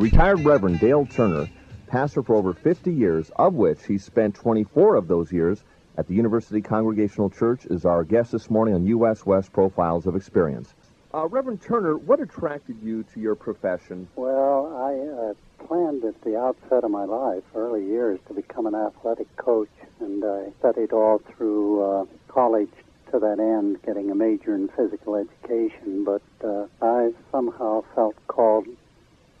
retired 0.00 0.40
Reverend 0.40 0.80
Dale 0.80 1.04
Turner, 1.04 1.46
pastor 1.86 2.22
for 2.22 2.34
over 2.34 2.54
50 2.54 2.90
years, 2.90 3.30
of 3.36 3.52
which 3.52 3.84
he 3.84 3.98
spent 3.98 4.34
24 4.34 4.94
of 4.94 5.08
those 5.08 5.30
years 5.30 5.62
at 5.98 6.06
the 6.08 6.14
University 6.14 6.62
Congregational 6.62 7.28
Church, 7.28 7.66
is 7.66 7.84
our 7.84 8.02
guest 8.02 8.32
this 8.32 8.48
morning 8.48 8.74
on 8.74 8.86
U.S. 8.86 9.26
West 9.26 9.52
Profiles 9.52 10.06
of 10.06 10.16
Experience. 10.16 10.72
Uh, 11.12 11.26
Reverend 11.26 11.60
Turner, 11.60 11.98
what 11.98 12.18
attracted 12.18 12.76
you 12.82 13.02
to 13.12 13.20
your 13.20 13.34
profession? 13.34 14.08
Well, 14.16 14.74
I 14.74 14.94
uh, 14.94 15.66
planned 15.66 16.02
at 16.04 16.18
the 16.22 16.38
outset 16.38 16.82
of 16.82 16.90
my 16.90 17.04
life, 17.04 17.44
early 17.54 17.84
years, 17.84 18.20
to 18.28 18.32
become 18.32 18.66
an 18.66 18.74
athletic 18.74 19.36
coach, 19.36 19.68
and 20.00 20.24
I 20.24 20.46
studied 20.60 20.92
all 20.92 21.18
through 21.36 21.82
uh, 21.82 22.04
college 22.28 22.72
to 23.12 23.18
that 23.18 23.38
end, 23.38 23.82
getting 23.82 24.10
a 24.10 24.14
major 24.14 24.54
in 24.54 24.68
physical 24.68 25.16
education. 25.16 26.04
But 26.04 26.22
uh, 26.42 26.68
I 26.80 27.10
somehow 27.30 27.84
felt 27.94 28.14
called 28.28 28.66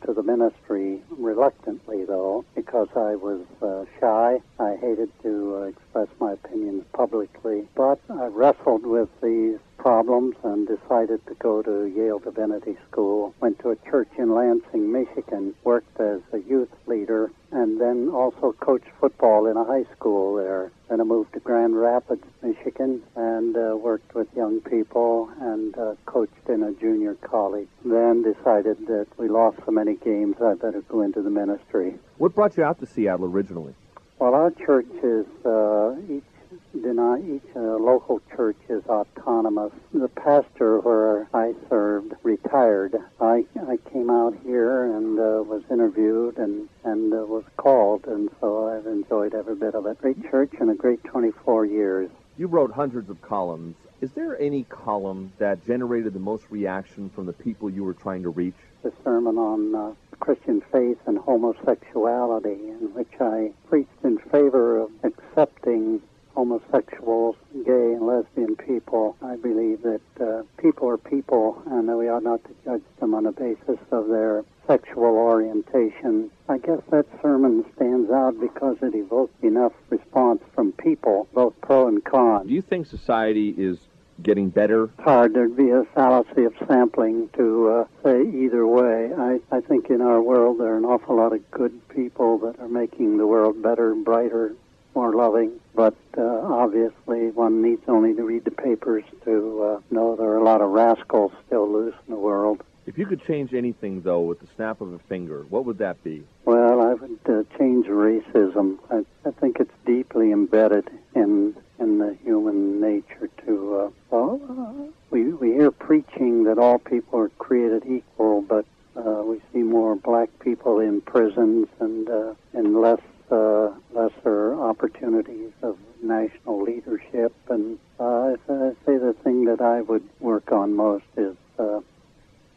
to 0.06 0.12
the 0.12 0.22
ministry 0.22 1.02
reluctantly, 1.10 2.04
though, 2.04 2.44
because 2.54 2.88
I 2.96 3.16
was 3.16 3.42
uh, 3.62 3.84
shy. 4.00 4.40
I 4.58 4.76
hated 4.76 5.10
to 5.22 5.56
uh, 5.56 5.62
express 5.66 6.08
my 6.20 6.32
opinions 6.32 6.84
publicly. 6.92 7.68
But 7.74 8.00
I 8.08 8.26
wrestled 8.26 8.86
with 8.86 9.08
these 9.22 9.58
problems 9.80 10.36
and 10.44 10.68
decided 10.68 11.26
to 11.26 11.34
go 11.34 11.62
to 11.62 11.86
Yale 11.86 12.18
Divinity 12.18 12.76
School. 12.90 13.34
Went 13.40 13.58
to 13.60 13.70
a 13.70 13.76
church 13.90 14.10
in 14.18 14.34
Lansing, 14.34 14.92
Michigan, 14.92 15.54
worked 15.64 15.98
as 15.98 16.20
a 16.32 16.38
youth 16.38 16.68
leader, 16.86 17.30
and 17.50 17.80
then 17.80 18.10
also 18.10 18.52
coached 18.60 18.90
football 19.00 19.46
in 19.46 19.56
a 19.56 19.64
high 19.64 19.84
school 19.96 20.36
there. 20.36 20.70
Then 20.90 21.00
I 21.00 21.04
moved 21.04 21.32
to 21.32 21.40
Grand 21.40 21.80
Rapids, 21.80 22.24
Michigan, 22.42 23.02
and 23.16 23.56
uh, 23.56 23.74
worked 23.74 24.14
with 24.14 24.28
young 24.36 24.60
people 24.60 25.30
and 25.40 25.76
uh, 25.78 25.94
coached 26.04 26.48
in 26.48 26.62
a 26.62 26.72
junior 26.72 27.14
college. 27.14 27.68
Then 27.82 28.22
decided 28.22 28.86
that 28.86 29.06
we 29.16 29.28
lost 29.28 29.60
so 29.64 29.72
many 29.72 29.94
games, 29.94 30.36
I 30.42 30.54
better 30.54 30.82
go 30.82 31.00
into 31.00 31.22
the 31.22 31.30
ministry. 31.30 31.94
What 32.18 32.34
brought 32.34 32.56
you 32.58 32.64
out 32.64 32.80
to 32.80 32.86
Seattle 32.86 33.24
originally? 33.24 33.74
Well, 34.18 34.34
our 34.34 34.50
church 34.50 34.92
is 35.02 35.24
uh, 35.46 35.96
each 36.10 36.29
deny 36.72 37.18
each 37.20 37.56
uh, 37.56 37.60
local 37.60 38.20
church 38.34 38.56
is 38.68 38.82
autonomous. 38.86 39.72
The 39.92 40.08
pastor 40.08 40.80
where 40.80 41.28
I 41.34 41.54
served 41.68 42.14
retired. 42.22 42.96
I 43.20 43.44
I 43.68 43.78
came 43.92 44.10
out 44.10 44.36
here 44.44 44.84
and 44.84 45.18
uh, 45.18 45.42
was 45.42 45.62
interviewed 45.70 46.38
and 46.38 46.68
and 46.84 47.12
uh, 47.12 47.18
was 47.18 47.44
called, 47.56 48.06
and 48.06 48.30
so 48.40 48.68
I've 48.68 48.86
enjoyed 48.86 49.34
every 49.34 49.56
bit 49.56 49.74
of 49.74 49.86
it. 49.86 49.98
Great 50.00 50.30
church 50.30 50.52
and 50.60 50.70
a 50.70 50.74
great 50.74 51.02
24 51.04 51.66
years. 51.66 52.10
You 52.38 52.46
wrote 52.46 52.72
hundreds 52.72 53.10
of 53.10 53.20
columns. 53.20 53.76
Is 54.00 54.12
there 54.12 54.40
any 54.40 54.64
column 54.64 55.32
that 55.38 55.66
generated 55.66 56.14
the 56.14 56.20
most 56.20 56.44
reaction 56.48 57.10
from 57.10 57.26
the 57.26 57.34
people 57.34 57.68
you 57.68 57.84
were 57.84 57.92
trying 57.92 58.22
to 58.22 58.30
reach? 58.30 58.54
The 58.82 58.92
sermon 59.04 59.36
on 59.36 59.74
uh, 59.74 59.94
Christian 60.20 60.62
faith 60.72 60.96
and 61.06 61.18
homosexuality, 61.18 62.68
in 62.68 62.94
which 62.94 63.12
I 63.20 63.52
preached 63.68 63.90
in 64.02 64.16
favor 64.16 64.80
of 64.80 64.90
accepting 65.02 66.00
homosexuals, 66.40 67.36
gay 67.66 67.92
and 67.92 68.06
lesbian 68.06 68.56
people. 68.56 69.14
I 69.20 69.36
believe 69.36 69.82
that 69.82 70.00
uh, 70.18 70.42
people 70.56 70.88
are 70.88 70.96
people 70.96 71.62
and 71.66 71.86
that 71.86 71.98
we 71.98 72.08
ought 72.08 72.22
not 72.22 72.42
to 72.44 72.50
judge 72.64 72.82
them 72.98 73.12
on 73.12 73.24
the 73.24 73.32
basis 73.32 73.78
of 73.90 74.08
their 74.08 74.42
sexual 74.66 75.04
orientation. 75.04 76.30
I 76.48 76.56
guess 76.56 76.80
that 76.90 77.04
sermon 77.20 77.66
stands 77.76 78.10
out 78.10 78.40
because 78.40 78.78
it 78.80 78.94
evoked 78.94 79.44
enough 79.44 79.72
response 79.90 80.40
from 80.54 80.72
people, 80.72 81.28
both 81.34 81.52
pro 81.60 81.88
and 81.88 82.02
con. 82.02 82.46
Do 82.46 82.54
you 82.54 82.62
think 82.62 82.86
society 82.86 83.54
is 83.58 83.76
getting 84.22 84.48
better? 84.48 84.84
It's 84.84 85.00
hard. 85.00 85.34
There'd 85.34 85.56
be 85.56 85.68
a 85.68 85.84
fallacy 85.94 86.44
of 86.44 86.54
sampling 86.66 87.28
to 87.36 87.68
uh, 87.68 87.84
say 88.02 88.22
either 88.22 88.66
way. 88.66 89.12
I, 89.12 89.40
I 89.52 89.60
think 89.60 89.90
in 89.90 90.00
our 90.00 90.22
world 90.22 90.58
there 90.58 90.72
are 90.72 90.78
an 90.78 90.86
awful 90.86 91.16
lot 91.16 91.34
of 91.34 91.50
good 91.50 91.86
people 91.90 92.38
that 92.38 92.58
are 92.60 92.68
making 92.68 93.18
the 93.18 93.26
world 93.26 93.62
better, 93.62 93.94
brighter, 93.94 94.54
more 94.94 95.14
loving. 95.14 95.52
But 95.74 95.94
uh, 96.16 96.22
obviously, 96.22 97.30
one 97.30 97.62
needs 97.62 97.82
only 97.88 98.14
to 98.14 98.22
read 98.22 98.44
the 98.44 98.50
papers 98.50 99.04
to 99.24 99.62
uh, 99.62 99.80
know 99.90 100.16
there 100.16 100.28
are 100.30 100.38
a 100.38 100.44
lot 100.44 100.60
of 100.60 100.70
rascals 100.70 101.32
still 101.46 101.70
loose 101.70 101.94
in 102.06 102.14
the 102.14 102.20
world. 102.20 102.62
If 102.86 102.98
you 102.98 103.06
could 103.06 103.24
change 103.24 103.54
anything, 103.54 104.02
though, 104.02 104.20
with 104.20 104.40
the 104.40 104.48
snap 104.56 104.80
of 104.80 104.92
a 104.92 104.98
finger, 105.00 105.44
what 105.48 105.64
would 105.64 105.78
that 105.78 106.02
be? 106.02 106.24
Well, 106.44 106.80
I 106.80 106.94
would 106.94 107.18
uh, 107.28 107.58
change 107.58 107.86
racism. 107.86 108.78
I, 108.90 109.04
I 109.26 109.30
think 109.32 109.60
it's 109.60 109.74
deeply 109.86 110.32
embedded 110.32 110.88
in 111.14 111.54
in 111.78 111.98
the 111.98 112.16
human 112.24 112.80
nature 112.80 113.28
to. 113.46 113.76
Uh, 113.76 113.90
well, 114.10 114.40
uh, 114.50 114.90
we 115.10 115.32
we 115.32 115.52
hear 115.52 115.70
preaching 115.70 116.44
that 116.44 116.58
all 116.58 116.78
people 116.78 117.20
are 117.20 117.28
created 117.38 117.84
equal, 117.86 118.42
but 118.42 118.64
uh, 118.96 119.22
we 119.24 119.40
see 119.52 119.62
more 119.62 119.94
black 119.94 120.30
people 120.40 120.80
in 120.80 121.00
prisons 121.00 121.68
and 121.78 122.08
uh, 122.08 122.34
and 122.54 122.80
less 122.80 123.00
uh, 123.30 123.70
lesser 123.92 124.60
opportunities 124.60 125.52
of 125.62 125.78
national 126.02 126.62
leadership. 126.62 127.32
And 127.48 127.78
uh, 127.98 128.34
I 128.48 128.72
say 128.86 128.98
the 128.98 129.14
thing 129.22 129.44
that 129.44 129.60
I 129.60 129.82
would 129.82 130.08
work 130.18 130.50
on 130.50 130.74
most 130.74 131.04
is 131.16 131.36
uh, 131.58 131.80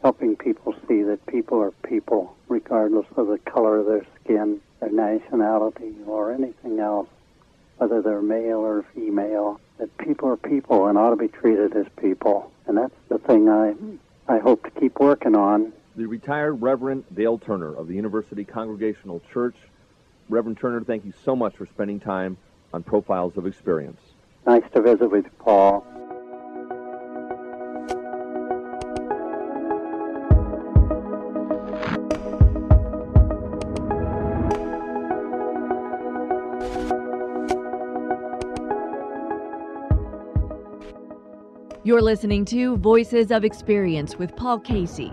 helping 0.02 0.36
people 0.36 0.74
see 0.86 1.02
that 1.02 1.24
people 1.26 1.60
are 1.60 1.70
people, 1.88 2.36
regardless 2.48 3.06
of 3.16 3.28
the 3.28 3.38
color 3.38 3.78
of 3.78 3.86
their 3.86 4.06
skin, 4.20 4.60
their 4.80 4.90
nationality, 4.90 5.94
or 6.06 6.32
anything 6.32 6.78
else, 6.78 7.08
whether 7.78 8.02
they're 8.02 8.22
male 8.22 8.58
or 8.58 8.84
female. 8.94 9.60
That 9.78 9.96
people 9.98 10.28
are 10.28 10.36
people 10.36 10.86
and 10.86 10.96
ought 10.96 11.10
to 11.10 11.16
be 11.16 11.28
treated 11.28 11.74
as 11.74 11.86
people, 12.00 12.52
and 12.66 12.76
that's 12.76 12.94
the 13.08 13.18
thing 13.18 13.48
I 13.48 13.74
I 14.28 14.38
hope 14.38 14.62
to 14.64 14.80
keep 14.80 15.00
working 15.00 15.34
on. 15.34 15.72
The 15.96 16.06
retired 16.06 16.54
Reverend 16.54 17.04
Dale 17.14 17.38
Turner 17.38 17.74
of 17.74 17.88
the 17.88 17.94
University 17.94 18.43
Congregational 18.54 19.20
Church. 19.32 19.56
Reverend 20.28 20.56
Turner, 20.58 20.82
thank 20.84 21.04
you 21.04 21.12
so 21.24 21.34
much 21.34 21.56
for 21.56 21.66
spending 21.66 21.98
time 21.98 22.36
on 22.72 22.84
Profiles 22.84 23.36
of 23.36 23.46
Experience. 23.46 24.00
Nice 24.46 24.62
to 24.74 24.80
visit 24.80 25.10
with 25.10 25.26
Paul. 25.40 25.84
You're 41.82 42.00
listening 42.00 42.44
to 42.46 42.76
Voices 42.76 43.30
of 43.30 43.44
Experience 43.44 44.16
with 44.16 44.34
Paul 44.36 44.60
Casey. 44.60 45.12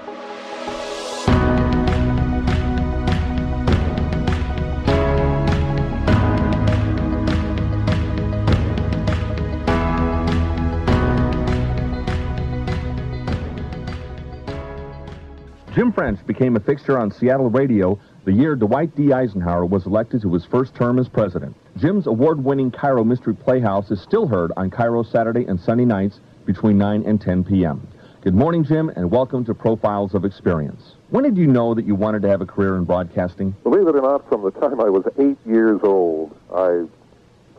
Jim 15.73 15.93
French 15.93 16.19
became 16.27 16.57
a 16.57 16.59
fixture 16.59 16.99
on 16.99 17.09
Seattle 17.09 17.49
radio 17.49 17.97
the 18.25 18.33
year 18.33 18.57
Dwight 18.57 18.93
D. 18.93 19.13
Eisenhower 19.13 19.65
was 19.65 19.85
elected 19.85 20.21
to 20.21 20.33
his 20.33 20.43
first 20.43 20.75
term 20.75 20.99
as 20.99 21.07
president. 21.07 21.55
Jim's 21.77 22.07
award-winning 22.07 22.71
KIRO 22.71 23.05
Mystery 23.05 23.33
Playhouse 23.33 23.89
is 23.89 24.01
still 24.01 24.27
heard 24.27 24.51
on 24.57 24.69
KIRO 24.69 25.09
Saturday 25.09 25.45
and 25.45 25.57
Sunday 25.57 25.85
nights 25.85 26.19
between 26.45 26.77
9 26.77 27.03
and 27.05 27.21
10 27.21 27.45
p.m. 27.45 27.87
Good 28.19 28.35
morning, 28.35 28.65
Jim, 28.65 28.89
and 28.89 29.09
welcome 29.09 29.45
to 29.45 29.53
Profiles 29.53 30.13
of 30.13 30.25
Experience. 30.25 30.95
When 31.09 31.23
did 31.23 31.37
you 31.37 31.47
know 31.47 31.73
that 31.73 31.85
you 31.85 31.95
wanted 31.95 32.21
to 32.23 32.27
have 32.27 32.41
a 32.41 32.45
career 32.45 32.75
in 32.75 32.83
broadcasting? 32.83 33.55
Believe 33.63 33.87
it 33.87 33.95
or 33.95 34.01
not, 34.01 34.27
from 34.27 34.43
the 34.43 34.51
time 34.51 34.81
I 34.81 34.89
was 34.89 35.05
eight 35.19 35.37
years 35.45 35.79
old, 35.83 36.35
I 36.53 36.83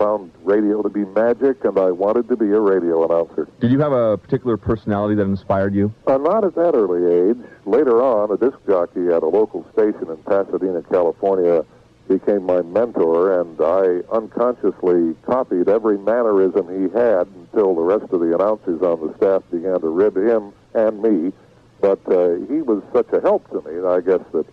found 0.03 0.33
radio 0.43 0.83
to 0.83 0.88
be 0.88 1.05
magic, 1.05 1.65
and 1.65 1.79
I 1.79 1.91
wanted 1.93 2.29
to 2.29 2.37
be 2.37 2.47
a 2.47 2.59
radio 2.59 3.05
announcer. 3.05 3.49
Did 3.61 3.71
you 3.71 3.79
have 3.79 3.93
a 3.93 4.19
particular 4.19 4.57
personality 4.57 5.15
that 5.15 5.23
inspired 5.23 5.75
you? 5.75 5.95
Uh, 6.07 6.19
not 6.19 6.45
at 6.45 6.57
that 6.57 6.75
early 6.75 7.31
age. 7.31 7.38
Later 7.67 8.03
on, 8.03 8.33
a 8.33 8.37
disc 8.37 8.59
jockey 8.67 9.07
at 9.09 9.23
a 9.23 9.29
local 9.29 9.65
station 9.73 10.11
in 10.11 10.17
Pasadena, 10.25 10.83
California, 10.83 11.65
became 12.09 12.45
my 12.45 12.62
mentor, 12.62 13.41
and 13.41 13.61
I 13.61 14.01
unconsciously 14.12 15.15
copied 15.25 15.69
every 15.69 15.99
mannerism 15.99 16.67
he 16.69 16.93
had 16.99 17.29
until 17.29 17.75
the 17.77 17.83
rest 17.83 18.12
of 18.12 18.21
the 18.21 18.35
announcers 18.35 18.83
on 18.83 19.07
the 19.07 19.15
staff 19.19 19.45
began 19.53 19.81
to 19.81 19.88
rib 19.88 20.17
him 20.17 20.53
and 20.75 21.01
me. 21.01 21.33
But 21.81 22.01
uh, 22.09 22.35
he 22.51 22.61
was 22.61 22.83
such 22.93 23.12
a 23.12 23.21
help 23.21 23.49
to 23.51 23.62
me, 23.62 23.87
I 23.87 24.01
guess 24.01 24.21
that 24.33 24.47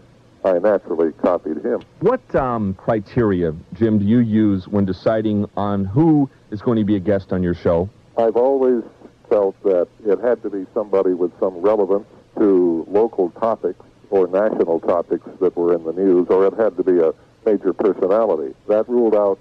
I 0.43 0.57
naturally 0.59 1.11
copied 1.13 1.63
him. 1.63 1.81
What 1.99 2.33
um, 2.35 2.73
criteria, 2.75 3.53
Jim, 3.73 3.99
do 3.99 4.05
you 4.05 4.19
use 4.19 4.67
when 4.67 4.85
deciding 4.85 5.49
on 5.57 5.85
who 5.85 6.29
is 6.51 6.61
going 6.61 6.77
to 6.77 6.85
be 6.85 6.95
a 6.95 6.99
guest 6.99 7.33
on 7.33 7.43
your 7.43 7.53
show? 7.53 7.89
I've 8.17 8.37
always 8.37 8.83
felt 9.29 9.61
that 9.63 9.87
it 10.05 10.19
had 10.19 10.41
to 10.43 10.49
be 10.49 10.65
somebody 10.73 11.13
with 11.13 11.37
some 11.39 11.57
relevance 11.57 12.07
to 12.37 12.85
local 12.89 13.31
topics 13.31 13.83
or 14.09 14.27
national 14.27 14.79
topics 14.79 15.27
that 15.39 15.55
were 15.55 15.73
in 15.75 15.83
the 15.83 15.93
news, 15.93 16.27
or 16.29 16.47
it 16.47 16.53
had 16.53 16.75
to 16.77 16.83
be 16.83 16.99
a 16.99 17.13
major 17.45 17.73
personality. 17.73 18.55
That 18.67 18.89
ruled 18.89 19.15
out 19.15 19.39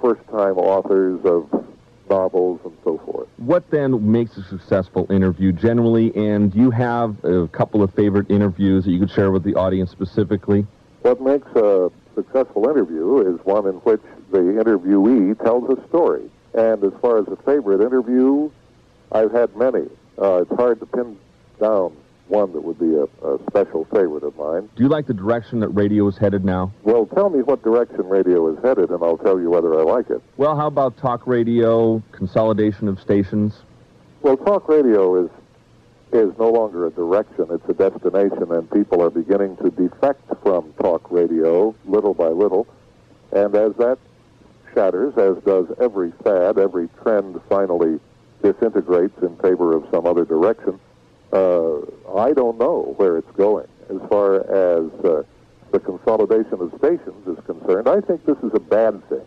first-time 0.00 0.58
authors 0.58 1.20
of 1.24 1.66
novels 2.10 2.60
and 2.64 2.76
so 2.84 2.98
forth. 2.98 3.28
What 3.38 3.70
then 3.70 4.10
makes 4.10 4.36
a 4.36 4.42
successful 4.42 5.06
interview 5.10 5.52
generally, 5.52 6.14
and 6.14 6.52
do 6.52 6.58
you 6.58 6.70
have 6.70 7.24
a 7.24 7.48
couple 7.48 7.82
of 7.82 7.94
favorite 7.94 8.30
interviews 8.30 8.84
that 8.84 8.90
you 8.90 8.98
could 8.98 9.10
share 9.10 9.30
with 9.30 9.44
the 9.44 9.54
audience 9.54 9.90
specifically? 9.90 10.66
What 11.02 11.22
makes 11.22 11.46
a 11.54 11.90
successful 12.14 12.68
interview 12.68 13.34
is 13.34 13.40
one 13.44 13.66
in 13.66 13.76
which 13.76 14.02
the 14.30 14.38
interviewee 14.38 15.42
tells 15.42 15.70
a 15.70 15.88
story. 15.88 16.30
And 16.52 16.82
as 16.84 16.92
far 17.00 17.18
as 17.18 17.28
a 17.28 17.36
favorite 17.36 17.80
interview, 17.80 18.50
I've 19.12 19.32
had 19.32 19.54
many. 19.56 19.88
Uh, 20.20 20.42
it's 20.42 20.54
hard 20.56 20.80
to 20.80 20.86
pin 20.86 21.16
down 21.60 21.96
one 22.30 22.52
that 22.52 22.62
would 22.62 22.78
be 22.78 22.94
a, 22.94 23.04
a, 23.26 23.38
special 23.50 23.84
favorite 23.86 24.22
of 24.22 24.36
mine. 24.36 24.70
Do 24.76 24.82
you 24.82 24.88
like 24.88 25.06
the 25.06 25.14
direction 25.14 25.60
that 25.60 25.68
radio 25.68 26.06
is 26.08 26.16
headed 26.16 26.44
now? 26.44 26.72
Well, 26.84 27.06
tell 27.06 27.28
me 27.28 27.42
what 27.42 27.62
direction 27.62 28.06
radio 28.08 28.48
is 28.54 28.62
headed, 28.62 28.90
and 28.90 29.02
I'll 29.02 29.18
tell 29.18 29.40
you 29.40 29.50
whether 29.50 29.78
I 29.78 29.82
like 29.82 30.08
it. 30.10 30.22
Well, 30.36 30.56
how 30.56 30.68
about 30.68 30.96
talk 30.96 31.26
radio, 31.26 32.02
consolidation 32.12 32.88
of 32.88 33.00
stations? 33.00 33.54
Well, 34.22 34.36
talk 34.36 34.68
radio 34.68 35.24
is 35.24 35.30
is 36.12 36.36
no 36.38 36.50
longer 36.50 36.86
a 36.86 36.90
direction; 36.90 37.46
it's 37.50 37.68
a 37.68 37.74
destination, 37.74 38.50
and 38.50 38.70
people 38.70 39.02
are 39.02 39.10
beginning 39.10 39.56
to 39.58 39.70
defect 39.70 40.22
from 40.42 40.72
talk 40.80 41.10
radio 41.10 41.74
little 41.86 42.14
by 42.14 42.28
little. 42.28 42.66
And 43.32 43.54
as 43.54 43.74
that 43.76 43.98
shatters, 44.74 45.16
as 45.16 45.42
does 45.44 45.66
every 45.80 46.12
fad, 46.24 46.58
every 46.58 46.88
trend 47.02 47.40
finally 47.48 48.00
disintegrates 48.42 49.20
in 49.22 49.36
favor 49.36 49.76
of 49.76 49.86
some 49.90 50.06
other 50.06 50.24
direction 50.24 50.80
uh, 51.32 51.78
I 52.16 52.32
don't 52.32 52.58
know 52.58 52.94
where 52.96 53.18
it's 53.18 53.30
going. 53.32 53.68
As 53.88 54.00
far 54.08 54.36
as 54.36 54.90
uh, 55.04 55.22
the 55.72 55.80
consolidation 55.80 56.60
of 56.60 56.72
stations 56.78 57.26
is 57.26 57.44
concerned, 57.44 57.88
I 57.88 58.00
think 58.00 58.24
this 58.24 58.38
is 58.38 58.52
a 58.54 58.60
bad 58.60 59.06
thing. 59.08 59.24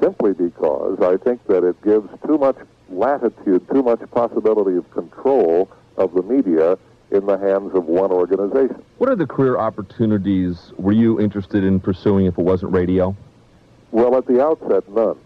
Simply 0.00 0.32
because 0.32 1.00
I 1.00 1.16
think 1.16 1.46
that 1.46 1.64
it 1.64 1.80
gives 1.82 2.08
too 2.26 2.38
much 2.38 2.56
latitude, 2.90 3.68
too 3.70 3.82
much 3.82 4.00
possibility 4.10 4.76
of 4.76 4.90
control 4.90 5.70
of 5.96 6.14
the 6.14 6.22
media 6.22 6.78
in 7.10 7.26
the 7.26 7.38
hands 7.38 7.74
of 7.74 7.84
one 7.84 8.10
organization. 8.10 8.82
What 8.98 9.10
are 9.10 9.16
the 9.16 9.26
career 9.26 9.58
opportunities 9.58 10.72
were 10.76 10.92
you 10.92 11.20
interested 11.20 11.62
in 11.62 11.78
pursuing 11.78 12.26
if 12.26 12.38
it 12.38 12.42
wasn't 12.42 12.72
radio? 12.72 13.14
Well, 13.90 14.16
at 14.16 14.26
the 14.26 14.42
outset, 14.42 14.88
none. 14.88 15.18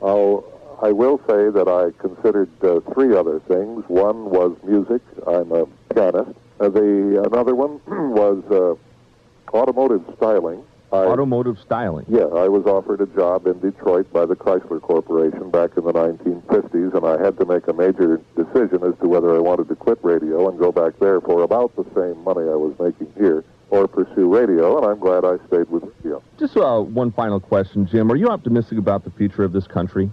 I'll, 0.00 0.44
I 0.82 0.92
will 0.92 1.18
say 1.28 1.50
that 1.50 1.68
I 1.68 1.90
considered 2.00 2.48
uh, 2.64 2.80
three 2.94 3.14
other 3.14 3.40
things. 3.40 3.84
One 3.88 4.30
was 4.30 4.56
music. 4.64 5.02
I'm 5.26 5.52
a 5.52 5.66
pianist. 5.94 6.30
Uh, 6.58 6.68
the 6.68 7.22
another 7.30 7.54
one 7.54 7.80
was 8.14 8.42
uh, 8.50 9.56
automotive 9.56 10.02
styling. 10.16 10.64
I, 10.92 11.04
automotive 11.04 11.58
styling. 11.60 12.06
Yeah, 12.08 12.24
I 12.24 12.48
was 12.48 12.66
offered 12.66 13.00
a 13.00 13.06
job 13.06 13.46
in 13.46 13.60
Detroit 13.60 14.12
by 14.12 14.26
the 14.26 14.34
Chrysler 14.34 14.80
Corporation 14.80 15.50
back 15.50 15.76
in 15.76 15.84
the 15.84 15.92
1950s, 15.92 16.94
and 16.94 17.06
I 17.06 17.22
had 17.22 17.38
to 17.38 17.44
make 17.44 17.68
a 17.68 17.72
major 17.72 18.20
decision 18.34 18.82
as 18.82 18.98
to 19.00 19.08
whether 19.08 19.36
I 19.36 19.38
wanted 19.38 19.68
to 19.68 19.76
quit 19.76 19.98
radio 20.02 20.48
and 20.48 20.58
go 20.58 20.72
back 20.72 20.98
there 20.98 21.20
for 21.20 21.42
about 21.42 21.76
the 21.76 21.84
same 21.94 22.24
money 22.24 22.42
I 22.42 22.56
was 22.56 22.74
making 22.80 23.12
here 23.16 23.44
or 23.68 23.86
pursue 23.86 24.34
radio, 24.34 24.78
and 24.78 24.86
I'm 24.86 24.98
glad 24.98 25.24
I 25.24 25.36
stayed 25.46 25.70
with 25.70 25.84
radio. 25.98 26.20
Just 26.38 26.56
uh, 26.56 26.80
one 26.80 27.12
final 27.12 27.38
question, 27.38 27.86
Jim. 27.86 28.10
Are 28.10 28.16
you 28.16 28.26
optimistic 28.26 28.78
about 28.78 29.04
the 29.04 29.10
future 29.12 29.44
of 29.44 29.52
this 29.52 29.68
country? 29.68 30.10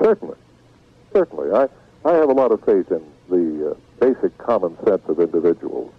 Certainly. 0.00 0.36
Certainly. 1.12 1.52
I, 1.52 1.68
I 2.04 2.12
have 2.14 2.28
a 2.28 2.32
lot 2.32 2.52
of 2.52 2.64
faith 2.64 2.90
in 2.90 3.02
the 3.28 3.70
uh, 3.70 3.74
basic 4.00 4.36
common 4.38 4.76
sense 4.84 5.02
of 5.08 5.20
individuals. 5.20 5.92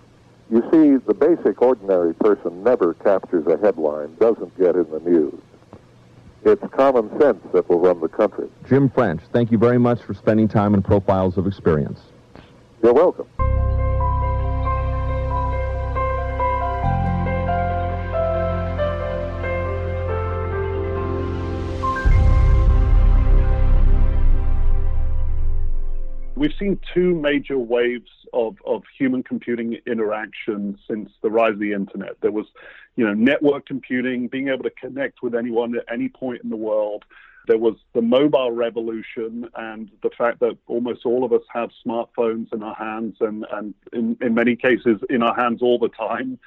You 0.50 0.62
see, 0.72 0.98
the 1.06 1.14
basic 1.14 1.62
ordinary 1.62 2.14
person 2.14 2.64
never 2.64 2.94
captures 2.96 3.48
a 3.48 3.58
headline, 3.58 4.16
doesn't 4.16 4.58
get 4.58 4.76
in 4.76 4.90
the 4.92 5.00
news. 5.00 5.40
It's 6.46 6.64
common 6.74 7.10
sense 7.20 7.42
that 7.54 7.70
will 7.70 7.80
run 7.80 8.02
the 8.02 8.10
country. 8.10 8.50
Jim 8.68 8.90
French, 8.90 9.22
thank 9.32 9.52
you 9.52 9.58
very 9.58 9.78
much 9.78 10.02
for 10.02 10.14
spending 10.14 10.48
time 10.48 10.74
in 10.74 10.82
Profiles 10.82 11.38
of 11.38 11.48
Experience. 11.48 12.00
You're 12.84 12.94
welcome. 12.94 13.28
We've 26.44 26.52
seen 26.60 26.78
two 26.94 27.16
major 27.16 27.58
waves 27.58 28.12
of, 28.34 28.58
of 28.66 28.84
human 29.00 29.24
computing 29.24 29.78
interaction 29.88 30.78
since 30.90 31.10
the 31.22 31.32
rise 31.32 31.54
of 31.54 31.60
the 31.60 31.72
internet. 31.72 32.20
There 32.20 32.34
was, 32.34 32.48
you 32.98 33.06
know, 33.08 33.14
network 33.14 33.66
computing, 33.66 34.28
being 34.28 34.50
able 34.50 34.64
to 34.64 34.70
connect 34.72 35.24
with 35.24 35.36
anyone 35.36 35.74
at 35.78 35.86
any 35.90 36.10
point 36.10 36.44
in 36.44 36.50
the 36.50 36.58
world. 36.58 37.06
There 37.48 37.58
was 37.58 37.76
the 37.94 38.02
mobile 38.02 38.52
revolution 38.52 39.48
and 39.56 39.90
the 40.02 40.10
fact 40.10 40.42
that 40.42 40.58
almost 40.68 41.06
all 41.06 41.24
of 41.24 41.32
us 41.32 41.44
have 41.48 41.70
smartphones 41.88 42.52
in 42.54 42.62
our 42.62 42.76
hands 42.76 43.16
and, 43.22 43.46
and 43.50 43.74
in, 43.94 44.18
in 44.20 44.34
many 44.34 44.58
cases 44.58 45.00
in 45.10 45.24
our 45.24 45.34
hands 45.34 45.62
all 45.62 45.80
the 45.80 45.88
time. 45.88 46.40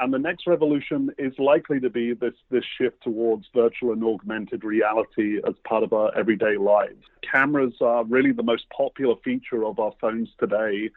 And 0.00 0.14
the 0.14 0.18
next 0.18 0.46
revolution 0.46 1.10
is 1.18 1.38
likely 1.38 1.78
to 1.80 1.90
be 1.90 2.14
this, 2.14 2.32
this 2.50 2.64
shift 2.78 3.02
towards 3.02 3.46
virtual 3.54 3.92
and 3.92 4.02
augmented 4.02 4.64
reality 4.64 5.40
as 5.46 5.54
part 5.64 5.82
of 5.82 5.92
our 5.92 6.10
everyday 6.16 6.56
lives. 6.56 7.04
Cameras 7.20 7.74
are 7.82 8.02
really 8.04 8.32
the 8.32 8.42
most 8.42 8.64
popular 8.70 9.14
feature 9.22 9.62
of 9.62 9.78
our 9.78 9.92
phones 10.00 10.30
today. 10.38 10.88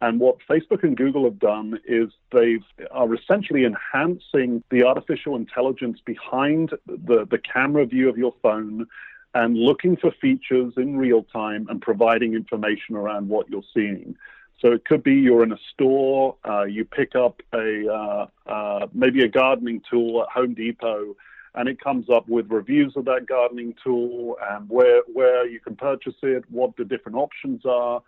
And 0.00 0.18
what 0.18 0.38
Facebook 0.50 0.82
and 0.82 0.96
Google 0.96 1.22
have 1.22 1.38
done 1.38 1.78
is 1.86 2.10
they 2.32 2.58
are 2.90 3.14
essentially 3.14 3.64
enhancing 3.64 4.64
the 4.70 4.82
artificial 4.82 5.36
intelligence 5.36 6.00
behind 6.04 6.70
the, 6.86 7.28
the 7.30 7.38
camera 7.38 7.86
view 7.86 8.08
of 8.08 8.18
your 8.18 8.34
phone 8.42 8.88
and 9.34 9.56
looking 9.56 9.96
for 9.96 10.10
features 10.10 10.72
in 10.76 10.96
real 10.96 11.22
time 11.22 11.68
and 11.68 11.80
providing 11.80 12.34
information 12.34 12.96
around 12.96 13.28
what 13.28 13.48
you're 13.50 13.62
seeing. 13.72 14.16
So 14.60 14.72
it 14.72 14.84
could 14.84 15.02
be 15.04 15.14
you're 15.14 15.44
in 15.44 15.52
a 15.52 15.58
store, 15.72 16.36
uh, 16.48 16.64
you 16.64 16.84
pick 16.84 17.14
up 17.14 17.40
a 17.52 17.86
uh, 17.88 18.26
uh, 18.50 18.86
maybe 18.92 19.22
a 19.22 19.28
gardening 19.28 19.82
tool 19.88 20.22
at 20.22 20.28
Home 20.30 20.54
Depot, 20.54 21.16
and 21.54 21.68
it 21.68 21.80
comes 21.80 22.10
up 22.10 22.28
with 22.28 22.50
reviews 22.50 22.94
of 22.96 23.04
that 23.04 23.26
gardening 23.26 23.74
tool 23.82 24.36
and 24.50 24.68
where 24.68 25.02
where 25.12 25.46
you 25.46 25.60
can 25.60 25.76
purchase 25.76 26.16
it, 26.22 26.44
what 26.50 26.76
the 26.76 26.84
different 26.84 27.16
options 27.16 27.62
are. 27.64 28.02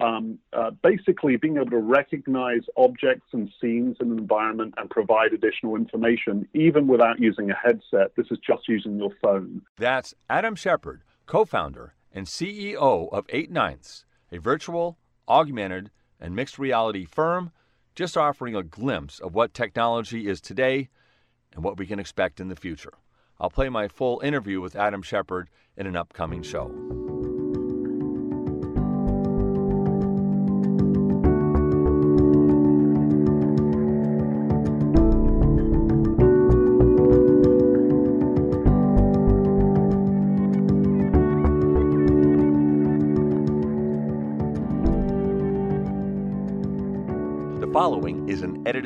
Um, 0.00 0.40
uh, 0.52 0.72
basically, 0.82 1.36
being 1.36 1.56
able 1.56 1.70
to 1.70 1.78
recognize 1.78 2.62
objects 2.76 3.28
and 3.32 3.48
scenes 3.60 3.96
in 4.00 4.10
an 4.10 4.18
environment 4.18 4.74
and 4.76 4.90
provide 4.90 5.32
additional 5.32 5.76
information, 5.76 6.48
even 6.52 6.88
without 6.88 7.20
using 7.20 7.50
a 7.50 7.54
headset. 7.54 8.14
This 8.16 8.26
is 8.30 8.38
just 8.44 8.68
using 8.68 8.98
your 8.98 9.12
phone. 9.22 9.62
That's 9.78 10.12
Adam 10.28 10.56
Shepard, 10.56 11.02
co 11.26 11.44
founder 11.44 11.94
and 12.12 12.26
CEO 12.26 13.08
of 13.12 13.24
Eight 13.28 13.50
Ninths, 13.50 14.04
a 14.32 14.38
virtual 14.38 14.98
augmented, 15.28 15.90
and 16.20 16.34
mixed 16.34 16.58
reality 16.58 17.04
firm, 17.04 17.50
just 17.94 18.16
offering 18.16 18.56
a 18.56 18.62
glimpse 18.62 19.18
of 19.18 19.34
what 19.34 19.54
technology 19.54 20.28
is 20.28 20.40
today 20.40 20.88
and 21.52 21.62
what 21.62 21.76
we 21.76 21.86
can 21.86 21.98
expect 21.98 22.40
in 22.40 22.48
the 22.48 22.56
future. 22.56 22.94
I'll 23.40 23.50
play 23.50 23.68
my 23.68 23.88
full 23.88 24.20
interview 24.20 24.60
with 24.60 24.76
Adam 24.76 25.02
Shepard 25.02 25.48
in 25.76 25.86
an 25.86 25.96
upcoming 25.96 26.42
show. 26.42 27.13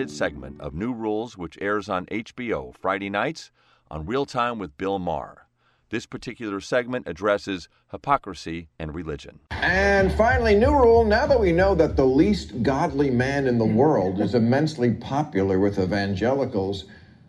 Edited 0.09 0.16
segment 0.16 0.61
of 0.61 0.75
New 0.75 0.92
Rules, 0.92 1.37
which 1.37 1.59
airs 1.61 1.88
on 1.88 2.07
HBO 2.07 2.75
Friday 2.75 3.11
nights 3.11 3.51
on 3.90 4.07
Real 4.07 4.25
Time 4.25 4.59
with 4.59 4.77
Bill 4.79 4.99
Maher. 4.99 5.47
This 5.90 6.07
particular 6.07 6.61
segment 6.61 7.07
addresses 7.07 7.68
hypocrisy 7.90 8.68
and 8.79 8.94
religion. 8.94 9.40
And 9.51 10.12
finally, 10.12 10.55
new 10.55 10.73
rule 10.73 11.05
now 11.05 11.27
that 11.27 11.40
we 11.40 11.53
know 11.53 11.75
that 11.75 11.97
the 11.97 12.07
least 12.07 12.62
godly 12.62 13.11
man 13.11 13.47
in 13.47 13.59
the 13.59 13.64
world 13.64 14.21
is 14.21 14.35
immensely 14.35 14.92
popular 14.92 15.59
with 15.59 15.79
evangelicals, 15.79 16.85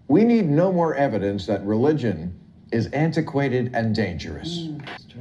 we 0.08 0.24
need 0.24 0.50
no 0.50 0.72
more 0.72 0.96
evidence 0.96 1.46
that 1.48 1.66
religion 1.66 2.38
is 2.72 2.88
antiquated 2.88 3.72
and 3.74 3.96
dangerous. 3.96 4.70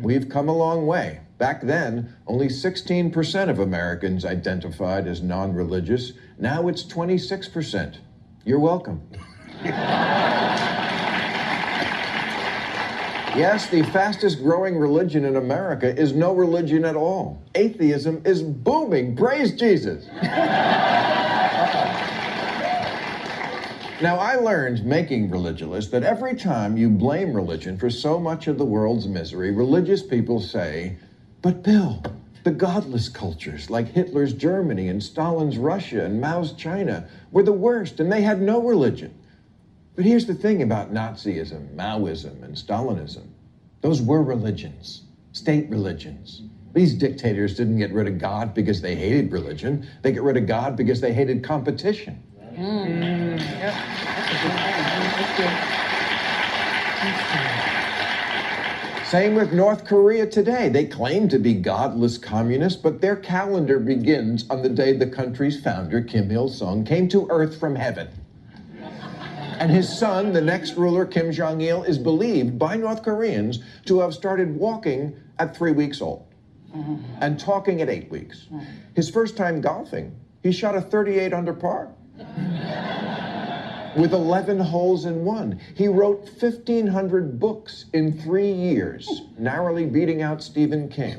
We've 0.00 0.28
come 0.28 0.48
a 0.48 0.56
long 0.56 0.86
way. 0.86 1.20
Back 1.38 1.62
then, 1.62 2.14
only 2.26 2.48
16% 2.48 3.48
of 3.48 3.60
Americans 3.60 4.24
identified 4.24 5.06
as 5.06 5.22
non 5.22 5.54
Religulous. 5.54 6.12
Now 6.36 6.66
it's 6.66 6.82
26%. 6.82 7.98
You're 8.44 8.58
welcome. 8.58 9.02
yes, 13.36 13.70
the 13.70 13.84
fastest 13.84 14.42
growing 14.42 14.76
religion 14.76 15.24
in 15.24 15.36
America 15.36 15.96
is 15.96 16.12
no 16.12 16.34
religion 16.34 16.84
at 16.84 16.96
all. 16.96 17.40
Atheism 17.54 18.20
is 18.24 18.42
booming. 18.42 19.14
Praise 19.14 19.52
Jesus. 19.52 20.06
Now, 24.00 24.18
I 24.18 24.36
learned 24.36 24.84
making 24.84 25.28
religious 25.28 25.88
that 25.88 26.04
every 26.04 26.36
time 26.36 26.76
you 26.76 26.88
blame 26.88 27.32
religion 27.32 27.76
for 27.76 27.90
so 27.90 28.20
much 28.20 28.46
of 28.46 28.56
the 28.56 28.64
world's 28.64 29.08
misery, 29.08 29.50
religious 29.50 30.04
people 30.04 30.40
say, 30.40 30.98
But 31.40 31.62
Bill, 31.62 32.02
the 32.42 32.50
godless 32.50 33.08
cultures 33.08 33.70
like 33.70 33.88
Hitler's 33.88 34.32
Germany 34.32 34.88
and 34.88 35.02
Stalin's 35.02 35.58
Russia 35.58 36.04
and 36.04 36.20
Mao's 36.20 36.52
China 36.52 37.08
were 37.30 37.42
the 37.42 37.52
worst 37.52 38.00
and 38.00 38.10
they 38.10 38.22
had 38.22 38.40
no 38.40 38.62
religion. 38.62 39.14
But 39.94 40.04
here's 40.04 40.26
the 40.26 40.34
thing 40.34 40.62
about 40.62 40.92
Nazism, 40.92 41.74
Maoism, 41.74 42.42
and 42.42 42.54
Stalinism 42.54 43.26
those 43.80 44.02
were 44.02 44.22
religions, 44.22 45.02
state 45.32 45.70
religions. 45.70 46.42
These 46.72 46.94
dictators 46.94 47.56
didn't 47.56 47.78
get 47.78 47.92
rid 47.92 48.08
of 48.08 48.18
God 48.18 48.52
because 48.52 48.80
they 48.80 48.96
hated 48.96 49.30
religion, 49.30 49.88
they 50.02 50.10
get 50.10 50.22
rid 50.22 50.36
of 50.36 50.46
God 50.46 50.76
because 50.76 51.00
they 51.00 51.12
hated 51.12 51.44
competition. 51.44 52.20
Mm. 52.56 53.38
Yep. 53.38 53.74
Same 59.08 59.36
with 59.36 59.54
North 59.54 59.86
Korea 59.86 60.26
today. 60.26 60.68
They 60.68 60.84
claim 60.84 61.30
to 61.30 61.38
be 61.38 61.54
godless 61.54 62.18
communists, 62.18 62.78
but 62.78 63.00
their 63.00 63.16
calendar 63.16 63.78
begins 63.78 64.44
on 64.50 64.60
the 64.60 64.68
day 64.68 64.92
the 64.92 65.06
country's 65.06 65.58
founder, 65.62 66.02
Kim 66.02 66.30
Il 66.30 66.50
sung, 66.50 66.84
came 66.84 67.08
to 67.08 67.26
Earth 67.30 67.58
from 67.58 67.74
heaven. 67.74 68.08
And 69.58 69.70
his 69.70 69.88
son, 69.98 70.34
the 70.34 70.42
next 70.42 70.76
ruler, 70.76 71.06
Kim 71.06 71.32
Jong 71.32 71.62
il, 71.62 71.84
is 71.84 71.96
believed 71.96 72.58
by 72.58 72.76
North 72.76 73.02
Koreans 73.02 73.60
to 73.86 74.00
have 74.00 74.12
started 74.12 74.54
walking 74.54 75.16
at 75.38 75.56
three 75.56 75.72
weeks 75.72 76.02
old 76.02 76.26
and 77.22 77.40
talking 77.40 77.80
at 77.80 77.88
eight 77.88 78.10
weeks. 78.10 78.48
His 78.94 79.08
first 79.08 79.38
time 79.38 79.62
golfing, 79.62 80.14
he 80.42 80.52
shot 80.52 80.74
a 80.76 80.82
38 80.82 81.32
under 81.32 81.54
par 81.54 81.88
with 83.98 84.12
11 84.12 84.60
holes 84.60 85.04
in 85.04 85.24
one. 85.24 85.60
He 85.74 85.88
wrote 85.88 86.20
1,500 86.40 87.40
books 87.40 87.86
in 87.92 88.18
three 88.20 88.52
years, 88.52 89.22
narrowly 89.36 89.86
beating 89.86 90.22
out 90.22 90.42
Stephen 90.42 90.88
King. 90.88 91.18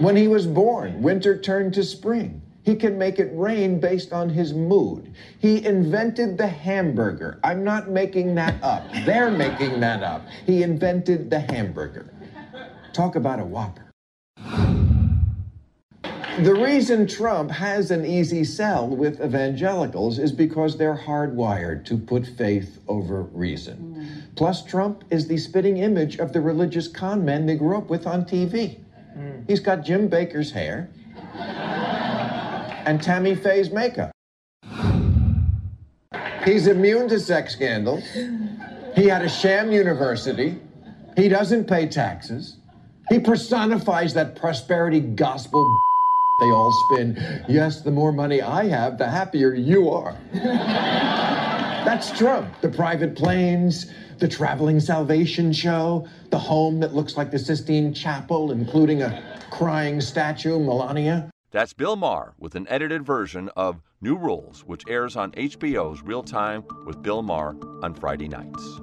when 0.00 0.16
he 0.16 0.26
was 0.26 0.46
born, 0.46 1.00
winter 1.02 1.38
turned 1.40 1.72
to 1.74 1.84
spring. 1.84 2.42
He 2.64 2.74
can 2.74 2.98
make 2.98 3.18
it 3.18 3.30
rain 3.34 3.78
based 3.78 4.12
on 4.12 4.30
his 4.30 4.54
mood. 4.54 5.14
He 5.38 5.64
invented 5.64 6.38
the 6.38 6.48
hamburger. 6.48 7.38
I'm 7.44 7.62
not 7.62 7.90
making 7.90 8.34
that 8.36 8.62
up. 8.62 8.90
They're 9.04 9.30
making 9.30 9.80
that 9.80 10.02
up. 10.02 10.26
He 10.46 10.62
invented 10.62 11.28
the 11.30 11.40
hamburger. 11.40 12.10
Talk 12.94 13.16
about 13.16 13.38
a 13.38 13.44
whopper. 13.44 13.83
The 16.42 16.52
reason 16.52 17.06
Trump 17.06 17.48
has 17.52 17.92
an 17.92 18.04
easy 18.04 18.42
sell 18.42 18.88
with 18.88 19.20
evangelicals 19.24 20.18
is 20.18 20.32
because 20.32 20.76
they're 20.76 20.96
hardwired 20.96 21.84
to 21.84 21.96
put 21.96 22.26
faith 22.26 22.80
over 22.88 23.22
reason. 23.22 23.76
Mm. 23.96 24.34
Plus, 24.34 24.64
Trump 24.64 25.04
is 25.10 25.28
the 25.28 25.36
spitting 25.38 25.76
image 25.76 26.18
of 26.18 26.32
the 26.32 26.40
religious 26.40 26.88
con 26.88 27.24
men 27.24 27.46
they 27.46 27.54
grew 27.54 27.78
up 27.78 27.88
with 27.88 28.08
on 28.08 28.24
TV. 28.24 28.80
Mm. 29.16 29.48
He's 29.48 29.60
got 29.60 29.84
Jim 29.84 30.10
Bakker's 30.10 30.50
hair 30.50 30.90
and 32.84 33.00
Tammy 33.00 33.36
Faye's 33.36 33.70
makeup. 33.70 34.10
He's 36.44 36.66
immune 36.66 37.08
to 37.10 37.20
sex 37.20 37.52
scandals. 37.52 38.02
He 38.96 39.06
had 39.06 39.22
a 39.22 39.28
sham 39.28 39.70
university. 39.70 40.58
He 41.16 41.28
doesn't 41.28 41.66
pay 41.66 41.86
taxes. 41.86 42.56
He 43.08 43.20
personifies 43.20 44.14
that 44.14 44.34
prosperity 44.34 44.98
gospel 44.98 45.78
they 46.44 46.50
all 46.50 46.72
spin. 46.72 47.44
Yes, 47.48 47.80
the 47.80 47.90
more 47.90 48.12
money 48.12 48.42
I 48.42 48.66
have, 48.66 48.98
the 48.98 49.08
happier 49.08 49.54
you 49.54 49.90
are. 49.90 50.16
That's 51.84 52.16
Trump. 52.16 52.60
The 52.60 52.68
private 52.68 53.14
planes, 53.14 53.90
the 54.18 54.28
traveling 54.28 54.80
salvation 54.80 55.52
show, 55.52 56.06
the 56.30 56.38
home 56.38 56.80
that 56.80 56.94
looks 56.94 57.16
like 57.16 57.30
the 57.30 57.38
Sistine 57.38 57.92
Chapel, 57.94 58.52
including 58.52 59.02
a 59.02 59.40
crying 59.50 60.00
statue, 60.00 60.58
Melania. 60.58 61.30
That's 61.50 61.72
Bill 61.72 61.96
Maher 61.96 62.34
with 62.38 62.56
an 62.56 62.66
edited 62.68 63.06
version 63.06 63.48
of 63.56 63.80
New 64.00 64.16
Rules, 64.16 64.64
which 64.66 64.82
airs 64.88 65.16
on 65.16 65.30
HBO's 65.32 66.02
Real 66.02 66.22
Time 66.22 66.64
with 66.84 67.00
Bill 67.02 67.22
Maher 67.22 67.56
on 67.82 67.94
Friday 67.94 68.28
nights. 68.28 68.80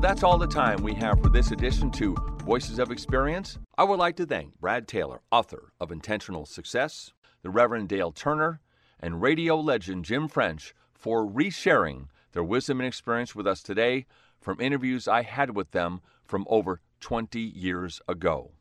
That's 0.00 0.22
all 0.22 0.38
the 0.38 0.46
time 0.46 0.82
we 0.82 0.94
have 0.94 1.20
for 1.20 1.28
this 1.28 1.50
edition 1.50 1.90
to 1.90 2.14
Voices 2.46 2.78
of 2.78 2.90
Experience. 2.90 3.58
I 3.76 3.84
would 3.84 3.98
like 3.98 4.16
to 4.16 4.24
thank 4.24 4.58
Brad 4.58 4.88
Taylor, 4.88 5.20
author 5.30 5.72
of 5.78 5.92
Intentional 5.92 6.46
Success, 6.46 7.12
the 7.42 7.50
Reverend 7.50 7.90
Dale 7.90 8.10
Turner, 8.10 8.60
and 8.98 9.20
radio 9.20 9.56
legend 9.60 10.06
Jim 10.06 10.26
French 10.26 10.74
for 10.94 11.26
resharing 11.26 12.06
their 12.32 12.42
wisdom 12.42 12.80
and 12.80 12.86
experience 12.86 13.34
with 13.34 13.46
us 13.46 13.62
today 13.62 14.06
from 14.40 14.58
interviews 14.58 15.06
I 15.06 15.20
had 15.20 15.54
with 15.54 15.72
them 15.72 16.00
from 16.24 16.46
over 16.48 16.80
20 17.00 17.38
years 17.38 18.00
ago. 18.08 18.52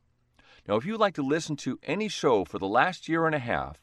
Now, 0.67 0.75
if 0.75 0.85
you'd 0.85 0.99
like 0.99 1.15
to 1.15 1.23
listen 1.23 1.55
to 1.57 1.79
any 1.83 2.09
show 2.09 2.43
for 2.43 2.59
the 2.59 2.67
last 2.67 3.07
year 3.07 3.25
and 3.25 3.35
a 3.35 3.39
half, 3.39 3.77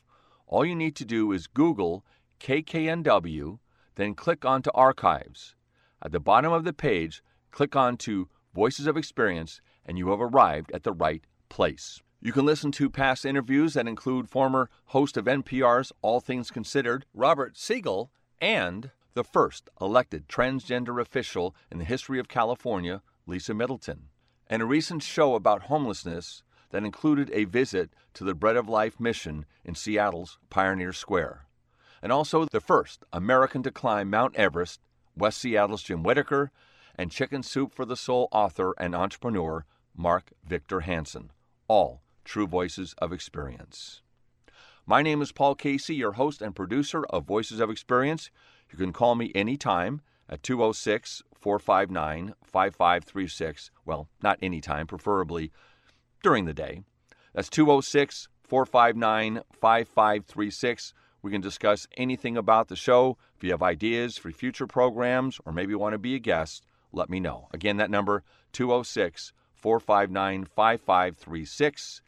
all 0.46 0.66
you 0.66 0.74
need 0.74 0.94
to 0.96 1.06
do 1.06 1.32
is 1.32 1.46
Google 1.46 2.04
KKNW, 2.38 3.58
then 3.94 4.14
click 4.14 4.44
onto 4.44 4.70
Archives. 4.74 5.54
At 6.02 6.12
the 6.12 6.20
bottom 6.20 6.52
of 6.52 6.64
the 6.64 6.74
page, 6.74 7.22
click 7.56 7.74
on 7.74 7.96
to 7.96 8.28
Voices 8.54 8.86
of 8.86 8.98
Experience, 8.98 9.62
and 9.86 9.96
you 9.96 10.10
have 10.10 10.20
arrived 10.20 10.70
at 10.72 10.82
the 10.82 10.92
right 10.92 11.24
place. 11.48 12.02
You 12.20 12.30
can 12.30 12.44
listen 12.44 12.70
to 12.72 12.90
past 12.90 13.24
interviews 13.24 13.72
that 13.72 13.88
include 13.88 14.28
former 14.28 14.68
host 14.86 15.16
of 15.16 15.24
NPR's 15.24 15.90
All 16.02 16.20
Things 16.20 16.50
Considered, 16.50 17.06
Robert 17.14 17.56
Siegel, 17.56 18.10
and 18.42 18.90
the 19.14 19.24
first 19.24 19.70
elected 19.80 20.28
transgender 20.28 21.00
official 21.00 21.56
in 21.72 21.78
the 21.78 21.86
history 21.86 22.18
of 22.18 22.28
California, 22.28 23.00
Lisa 23.26 23.54
Middleton, 23.54 24.08
and 24.48 24.60
a 24.60 24.66
recent 24.66 25.02
show 25.02 25.34
about 25.34 25.62
homelessness 25.62 26.42
that 26.72 26.84
included 26.84 27.30
a 27.32 27.44
visit 27.44 27.88
to 28.12 28.24
the 28.24 28.34
Bread 28.34 28.56
of 28.56 28.68
Life 28.68 29.00
mission 29.00 29.46
in 29.64 29.74
Seattle's 29.74 30.38
Pioneer 30.50 30.92
Square, 30.92 31.46
and 32.02 32.12
also 32.12 32.44
the 32.44 32.60
first 32.60 33.06
American 33.14 33.62
to 33.62 33.70
climb 33.70 34.10
Mount 34.10 34.36
Everest, 34.36 34.80
West 35.16 35.38
Seattle's 35.38 35.82
Jim 35.82 36.02
Whittaker, 36.02 36.50
and 36.96 37.10
Chicken 37.10 37.42
Soup 37.42 37.72
for 37.72 37.84
the 37.84 37.96
Soul 37.96 38.28
author 38.32 38.74
and 38.78 38.94
entrepreneur 38.94 39.64
Mark 39.94 40.32
Victor 40.44 40.80
Hansen, 40.80 41.30
all 41.68 42.02
true 42.24 42.46
voices 42.46 42.94
of 42.98 43.12
experience. 43.12 44.00
My 44.86 45.02
name 45.02 45.20
is 45.22 45.32
Paul 45.32 45.54
Casey, 45.54 45.94
your 45.94 46.12
host 46.12 46.40
and 46.40 46.54
producer 46.54 47.04
of 47.06 47.24
Voices 47.24 47.60
of 47.60 47.70
Experience. 47.70 48.30
You 48.70 48.78
can 48.78 48.92
call 48.92 49.14
me 49.14 49.32
anytime 49.34 50.00
at 50.28 50.42
206 50.42 51.22
459 51.34 52.34
5536. 52.42 53.70
Well, 53.84 54.08
not 54.22 54.38
anytime, 54.42 54.86
preferably 54.86 55.52
during 56.22 56.44
the 56.44 56.54
day. 56.54 56.82
That's 57.34 57.50
206 57.50 58.28
459 58.42 59.42
5536. 59.52 60.94
We 61.22 61.30
can 61.32 61.40
discuss 61.40 61.88
anything 61.96 62.36
about 62.36 62.68
the 62.68 62.76
show. 62.76 63.18
If 63.36 63.42
you 63.42 63.50
have 63.50 63.62
ideas 63.62 64.16
for 64.16 64.30
future 64.30 64.66
programs 64.66 65.40
or 65.44 65.52
maybe 65.52 65.74
want 65.74 65.94
to 65.94 65.98
be 65.98 66.14
a 66.14 66.20
guest, 66.20 66.64
let 66.96 67.10
me 67.10 67.20
know. 67.20 67.48
Again, 67.52 67.76
that 67.76 67.90
number 67.90 68.24
206 68.52 69.32
459 69.54 70.44
5536. 70.44 72.00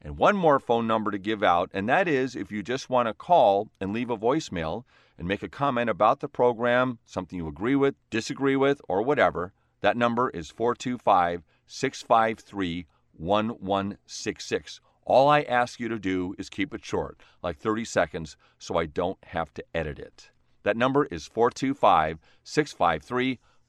And 0.00 0.16
one 0.16 0.36
more 0.36 0.60
phone 0.60 0.86
number 0.86 1.10
to 1.10 1.18
give 1.18 1.42
out, 1.42 1.70
and 1.74 1.88
that 1.88 2.06
is 2.06 2.36
if 2.36 2.52
you 2.52 2.62
just 2.62 2.88
want 2.88 3.08
to 3.08 3.14
call 3.14 3.68
and 3.80 3.92
leave 3.92 4.10
a 4.10 4.16
voicemail 4.16 4.84
and 5.18 5.26
make 5.26 5.42
a 5.42 5.48
comment 5.48 5.90
about 5.90 6.20
the 6.20 6.28
program, 6.28 7.00
something 7.04 7.36
you 7.36 7.48
agree 7.48 7.74
with, 7.74 7.96
disagree 8.08 8.54
with, 8.54 8.80
or 8.88 9.02
whatever, 9.02 9.52
that 9.80 9.96
number 9.96 10.30
is 10.30 10.50
425 10.50 11.42
653 11.66 12.86
1166. 13.16 14.80
All 15.04 15.28
I 15.28 15.42
ask 15.42 15.80
you 15.80 15.88
to 15.88 15.98
do 15.98 16.34
is 16.38 16.48
keep 16.48 16.72
it 16.72 16.84
short, 16.84 17.20
like 17.42 17.56
30 17.56 17.84
seconds, 17.84 18.36
so 18.58 18.76
I 18.76 18.86
don't 18.86 19.18
have 19.24 19.52
to 19.54 19.64
edit 19.74 19.98
it. 19.98 20.30
That 20.62 20.76
number 20.76 21.06
is 21.06 21.26
425 21.26 22.18
653 22.44 23.40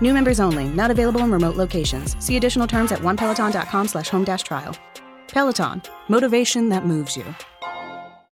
New 0.00 0.12
members 0.12 0.40
only, 0.40 0.64
not 0.68 0.90
available 0.90 1.22
in 1.22 1.30
remote 1.30 1.56
locations. 1.56 2.16
See 2.24 2.36
additional 2.36 2.66
terms 2.66 2.92
at 2.92 3.00
onepeloton.com 3.00 3.88
slash 3.88 4.08
home 4.08 4.24
dash 4.24 4.42
trial. 4.42 4.76
Peloton, 5.28 5.82
motivation 6.08 6.68
that 6.68 6.86
moves 6.86 7.16
you. 7.16 7.24